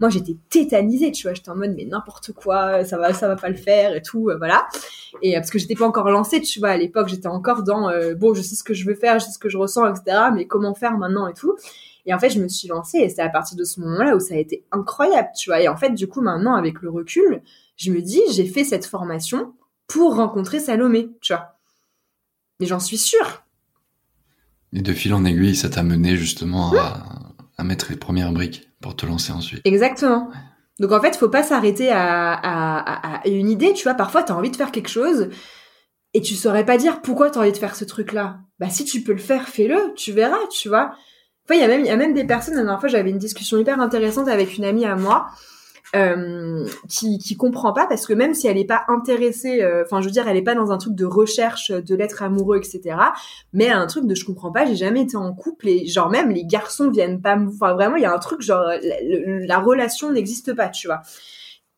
[0.00, 3.36] Moi, j'étais tétanisée, tu vois, j'étais en mode mais n'importe quoi, ça va, ça va
[3.36, 4.66] pas le faire et tout, voilà.
[5.22, 8.14] Et parce que j'étais pas encore lancée, tu vois, à l'époque, j'étais encore dans euh,
[8.14, 10.28] bon, je sais ce que je veux faire, je sais ce que je ressens, etc.
[10.34, 11.56] Mais comment faire maintenant et tout?
[12.06, 14.20] Et en fait, je me suis lancée et c'est à partir de ce moment-là où
[14.20, 15.60] ça a été incroyable, tu vois.
[15.60, 17.42] Et en fait, du coup, maintenant, avec le recul,
[17.76, 19.54] je me dis, j'ai fait cette formation
[19.86, 21.56] pour rencontrer Salomé, tu vois.
[22.58, 23.44] Mais j'en suis sûre.
[24.72, 27.02] Et de fil en aiguille, ça t'a mené justement à,
[27.58, 29.60] à, mettre les premières briques pour te lancer ensuite.
[29.64, 30.30] Exactement.
[30.78, 33.94] Donc en fait, faut pas s'arrêter à, à, à, une idée, tu vois.
[33.94, 35.28] Parfois, tu as envie de faire quelque chose
[36.14, 38.38] et tu saurais pas dire pourquoi tu as envie de faire ce truc-là.
[38.58, 40.92] Bah si tu peux le faire, fais-le, tu verras, tu vois.
[41.44, 42.54] Enfin, il y a même y a même des personnes.
[42.54, 45.28] La dernière fois, j'avais une discussion hyper intéressante avec une amie à moi
[45.96, 50.00] euh, qui qui comprend pas parce que même si elle est pas intéressée, euh, enfin
[50.00, 52.96] je veux dire, elle est pas dans un truc de recherche de l'être amoureux, etc.
[53.52, 56.30] Mais un truc de je comprends pas, j'ai jamais été en couple et genre même
[56.30, 58.96] les garçons viennent pas, enfin vraiment il y a un truc genre la,
[59.46, 61.02] la relation n'existe pas, tu vois.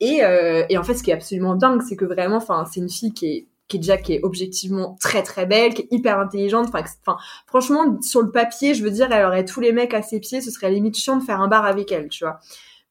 [0.02, 2.80] Et, euh, et en fait, ce qui est absolument dingue, c'est que vraiment, enfin, c'est
[2.80, 5.88] une fille qui est qui est déjà qui est objectivement très très belle, qui est
[5.90, 6.68] hyper intelligente.
[6.68, 7.16] Enfin,
[7.46, 10.42] franchement, sur le papier, je veux dire, elle aurait tous les mecs à ses pieds,
[10.42, 12.38] ce serait limite chiant de faire un bar avec elle, tu vois.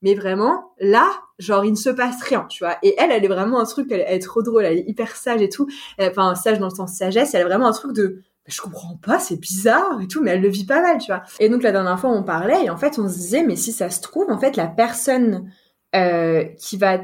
[0.02, 1.08] Mais vraiment, là,
[1.38, 2.78] genre, il ne se passe rien, tu vois.
[2.82, 5.44] Et elle, elle est vraiment un truc, elle, est trop drôle, elle est hyper sage
[5.44, 5.68] et tout.
[6.00, 9.20] Enfin, sage dans le sens sagesse, elle est vraiment un truc de, je comprends pas,
[9.20, 11.22] c'est bizarre et tout, mais elle le vit pas mal, tu vois.
[11.40, 13.72] Et donc, la dernière fois, on parlait, et en fait, on se disait, mais si
[13.72, 15.52] ça se trouve, en fait, la personne
[15.96, 16.98] euh, qui va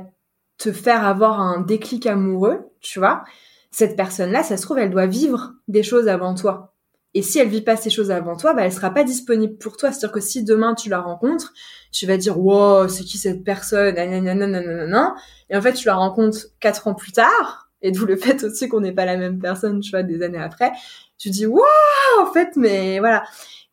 [0.57, 3.23] te faire avoir un déclic amoureux, tu vois,
[3.71, 6.73] cette personne-là, ça se trouve, elle doit vivre des choses avant toi.
[7.13, 9.77] Et si elle vit pas ces choses avant toi, bah, elle sera pas disponible pour
[9.77, 9.91] toi.
[9.91, 11.53] C'est-à-dire que si demain tu la rencontres,
[11.91, 13.97] tu vas dire, wow, c'est qui cette personne?
[13.97, 17.71] Et en fait, tu la rencontres quatre ans plus tard.
[17.81, 20.37] Et d'où le fait aussi qu'on n'est pas la même personne, tu vois, des années
[20.37, 20.71] après.
[21.17, 21.63] Tu dis, wow,
[22.21, 23.23] en fait, mais voilà.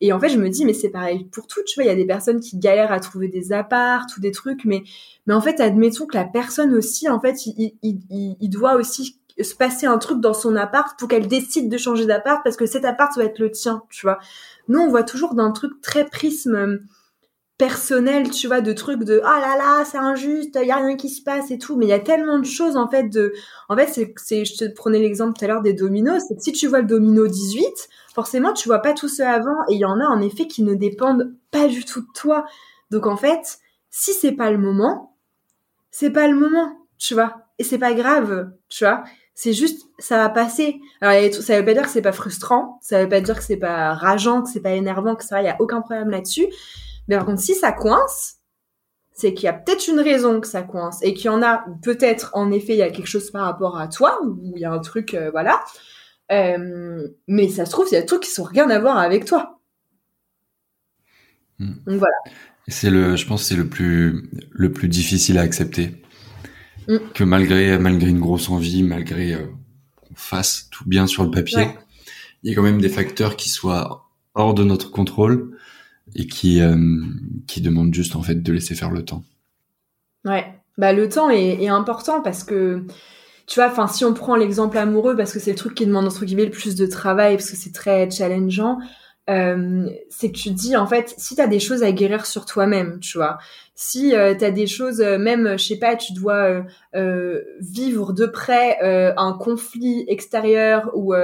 [0.01, 1.93] Et en fait, je me dis, mais c'est pareil pour tout, tu vois, il y
[1.93, 4.83] a des personnes qui galèrent à trouver des apparts ou des trucs, mais,
[5.27, 8.75] mais en fait, admettons que la personne aussi, en fait, il, il, il, il doit
[8.75, 12.57] aussi se passer un truc dans son appart pour qu'elle décide de changer d'appart parce
[12.57, 14.19] que cet appart va être le tien, tu vois.
[14.69, 16.79] Nous, on voit toujours d'un truc très prisme euh,
[17.59, 20.97] personnel, tu vois, de trucs de ah là là, c'est injuste, il y a rien
[20.97, 23.33] qui se passe et tout, mais il y a tellement de choses en fait de
[23.69, 26.81] en fait c'est je te prenais l'exemple tout à l'heure des dominos, si tu vois
[26.81, 27.65] le domino 18,
[28.15, 30.65] forcément tu vois pas tout ceux avant et il y en a en effet qui
[30.65, 32.45] ne dépendent pas du tout de toi.
[32.91, 33.59] Donc en fait,
[33.89, 35.17] si c'est pas le moment,
[35.93, 37.37] c'est pas le moment, tu vois.
[37.61, 39.05] Et c'est pas grave, tu vois
[39.35, 40.81] c'est juste ça va passer.
[41.01, 43.57] Alors ça veut pas dire que c'est pas frustrant ça veut pas dire que c'est
[43.57, 46.47] pas rageant que c'est pas énervant que ça il y a aucun problème là-dessus.
[47.09, 48.37] Mais par contre si ça coince
[49.13, 51.65] c'est qu'il y a peut-être une raison que ça coince et qu'il y en a
[51.83, 54.65] peut-être en effet il y a quelque chose par rapport à toi ou il y
[54.65, 55.65] a un truc euh, voilà.
[56.33, 58.99] Euh, mais ça se trouve il y a des trucs qui sont rien à voir
[58.99, 59.61] avec toi.
[61.59, 61.75] Hmm.
[61.87, 62.17] donc voilà.
[62.67, 66.04] C'est le je pense c'est le plus le plus difficile à accepter
[66.89, 66.99] Mm.
[67.15, 69.47] que malgré malgré une grosse envie, malgré euh,
[69.97, 71.69] qu'on fasse tout bien sur le papier,
[72.43, 75.57] il y a quand même des facteurs qui soient hors de notre contrôle
[76.15, 76.77] et qui euh,
[77.47, 79.25] qui demandent juste en fait de laisser faire le temps.
[80.25, 80.47] Ouais,
[80.79, 82.85] bah le temps est, est important parce que
[83.47, 86.07] tu vois, enfin si on prend l'exemple amoureux parce que c'est le truc qui demande
[86.07, 88.79] entre guillemets le plus de travail parce que c'est très challengeant.
[89.31, 92.45] Euh, c'est que tu dis en fait si tu as des choses à guérir sur
[92.45, 93.39] toi-même, tu vois,
[93.77, 96.63] si euh, tu as des choses, euh, même, je sais pas, tu dois euh,
[96.95, 98.79] euh vivre de près
[99.17, 101.15] un conflit extérieur ou,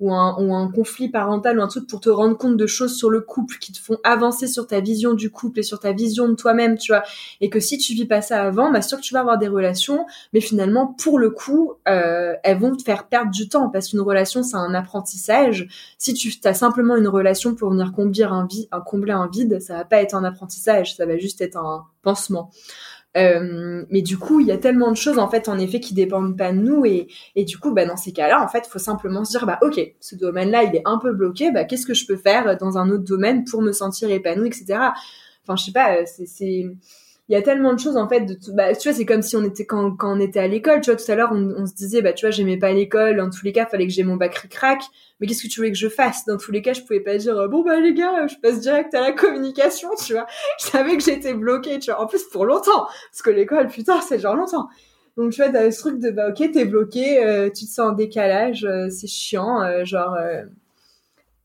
[0.00, 2.94] ou, un, ou un conflit parental ou un truc pour te rendre compte de choses
[2.96, 5.92] sur le couple qui te font avancer sur ta vision du couple et sur ta
[5.92, 7.02] vision de toi-même, tu vois,
[7.40, 9.48] et que si tu vis pas ça avant, bah sûr que tu vas avoir des
[9.48, 14.00] relations, mais finalement, pour le coup, elles vont te faire perdre du temps parce qu'une
[14.00, 15.68] relation, c'est un apprentissage.
[15.98, 19.74] Si tu as simplement une relation pour venir combler un, vide, combler un vide, ça
[19.78, 22.50] va pas être un apprentissage, ça va juste être un pansement.
[23.16, 25.94] Euh, mais du coup, il y a tellement de choses en fait, en effet, qui
[25.94, 28.78] dépendent pas de nous et, et du coup, bah dans ces cas-là, en fait, faut
[28.78, 31.94] simplement se dire, bah ok, ce domaine-là, il est un peu bloqué, bah qu'est-ce que
[31.94, 34.78] je peux faire dans un autre domaine pour me sentir épanouie, etc.
[35.42, 36.66] Enfin, je sais pas, c'est
[37.28, 39.36] il y a tellement de choses en fait de bah tu vois c'est comme si
[39.36, 41.66] on était quand, quand on était à l'école tu vois tout à l'heure on, on,
[41.66, 44.04] se disait bah tu vois j'aimais pas l'école en tous les cas fallait que j'ai
[44.04, 44.82] mon bac ric-rac.
[45.18, 46.24] Mais qu'est-ce que tu voulais que je fasse?
[46.26, 48.94] Dans tous les cas je pouvais pas dire bon bah les gars je passe direct
[48.94, 50.26] à la communication tu vois.
[50.60, 52.00] Je savais que j'étais bloquée tu vois.
[52.00, 54.68] En plus pour longtemps parce que l'école putain c'est genre longtemps.
[55.16, 57.90] Donc tu vois, t'as ce truc de bah ok, t'es bloqué, euh, tu te sens
[57.90, 60.14] en décalage, euh, c'est chiant, euh, genre,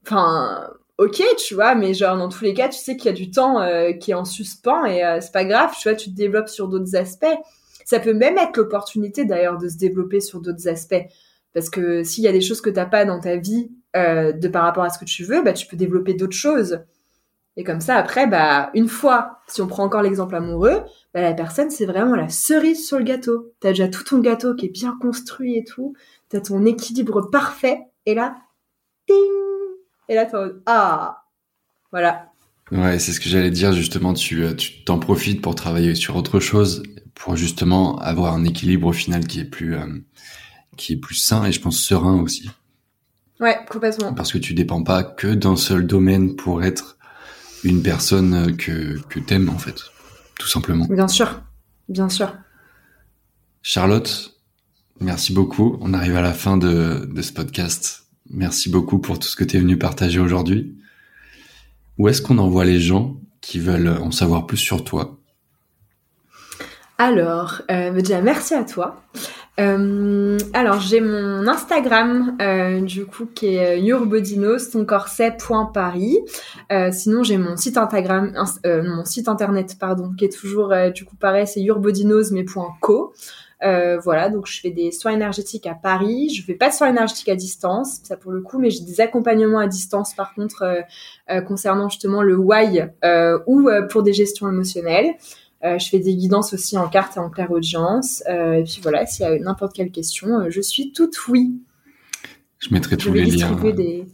[0.06, 0.70] enfin,
[1.02, 3.32] ok, tu vois, mais genre dans tous les cas, tu sais qu'il y a du
[3.32, 3.60] temps
[4.00, 6.96] qui est en suspens et c'est pas grave, tu vois, tu te développes sur d'autres
[6.96, 7.26] aspects.
[7.86, 11.04] Ça peut même être l'opportunité d'ailleurs de se développer sur d'autres aspects.
[11.54, 14.64] Parce que s'il y a des choses que t'as pas dans ta vie de par
[14.64, 16.80] rapport à ce que tu veux, bah tu peux développer d'autres choses.
[17.58, 20.84] Et comme ça, après, bah, une fois, si on prend encore l'exemple amoureux,
[21.14, 23.52] bah, la personne, c'est vraiment la cerise sur le gâteau.
[23.60, 25.94] T'as déjà tout ton gâteau qui est bien construit et tout.
[26.30, 27.82] T'as ton équilibre parfait.
[28.06, 28.38] Et là,
[29.10, 29.61] ding!
[30.12, 31.24] Et là, t'as ah!
[31.90, 32.34] Voilà.
[32.70, 34.14] Ouais, c'est ce que j'allais dire, justement.
[34.14, 36.84] Tu, euh, tu t'en profites pour travailler sur autre chose,
[37.16, 39.88] pour justement avoir un équilibre au final qui est plus, euh,
[40.76, 42.52] qui est plus sain et je pense serein aussi.
[43.40, 44.14] Ouais, complètement.
[44.14, 46.98] Parce que tu dépends pas que d'un seul domaine pour être
[47.64, 49.78] une personne que, que t'aimes en fait,
[50.38, 50.88] tout simplement.
[50.90, 51.42] Bien sûr,
[51.88, 52.36] bien sûr.
[53.62, 54.36] Charlotte,
[55.00, 55.78] merci beaucoup.
[55.80, 58.11] On arrive à la fin de, de ce podcast.
[58.34, 60.76] Merci beaucoup pour tout ce que tu es venu partager aujourd'hui.
[61.98, 65.18] Où est-ce qu'on envoie les gens qui veulent en savoir plus sur toi?
[66.98, 69.04] Alors, euh, déjà merci à toi.
[69.60, 74.76] Euh, alors j'ai mon Instagram euh, du coup qui est euh, yourbodinos.
[76.72, 78.34] Euh, sinon j'ai mon site Instagram,
[78.66, 82.32] euh, mon site internet pardon qui est toujours du coup pareil c'est yourbodinos.
[84.04, 86.30] Voilà donc je fais des soins énergétiques à Paris.
[86.30, 89.02] Je fais pas de soins énergétiques à distance ça pour le coup mais j'ai des
[89.02, 90.84] accompagnements à distance par contre
[91.48, 92.84] concernant justement le why
[93.48, 95.16] ou pour des gestions émotionnelles.
[95.64, 98.24] Euh, je fais des guidances aussi en carte et en claire audience.
[98.28, 101.62] Euh, et puis voilà, s'il y a n'importe quelle question, euh, je suis toute oui.
[102.60, 103.52] Je mettrai tous les liens.
[103.72, 104.08] Des...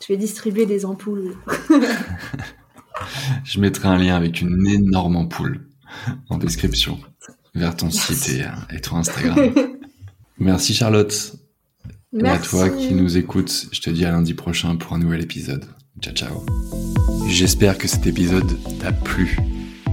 [0.00, 1.36] Je vais distribuer des ampoules.
[3.44, 5.60] je mettrai un lien avec une énorme ampoule
[6.30, 6.98] en description
[7.54, 8.40] vers ton site
[8.70, 9.52] et, ton Instagram.
[10.38, 11.34] Merci Charlotte.
[12.12, 12.26] Merci.
[12.26, 15.22] Et à toi qui nous écoutes, je te dis à lundi prochain pour un nouvel
[15.22, 15.64] épisode.
[16.00, 16.46] Ciao ciao.
[17.28, 19.38] J'espère que cet épisode t'a plu.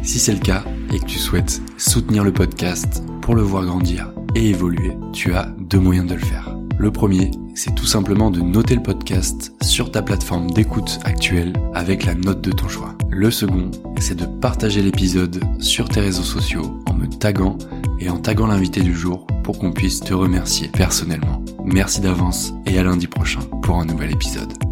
[0.03, 4.11] Si c'est le cas et que tu souhaites soutenir le podcast pour le voir grandir
[4.35, 6.55] et évoluer, tu as deux moyens de le faire.
[6.77, 7.31] Le premier,
[7.61, 12.39] c'est tout simplement de noter le podcast sur ta plateforme d'écoute actuelle avec la note
[12.39, 12.95] de ton choix.
[13.09, 17.57] Le second, c'est de partager l'épisode sur tes réseaux sociaux en me taguant
[17.99, 21.43] et en taguant l'invité du jour pour qu'on puisse te remercier personnellement.
[21.65, 24.68] Merci d'avance et à lundi prochain pour un nouvel épisode.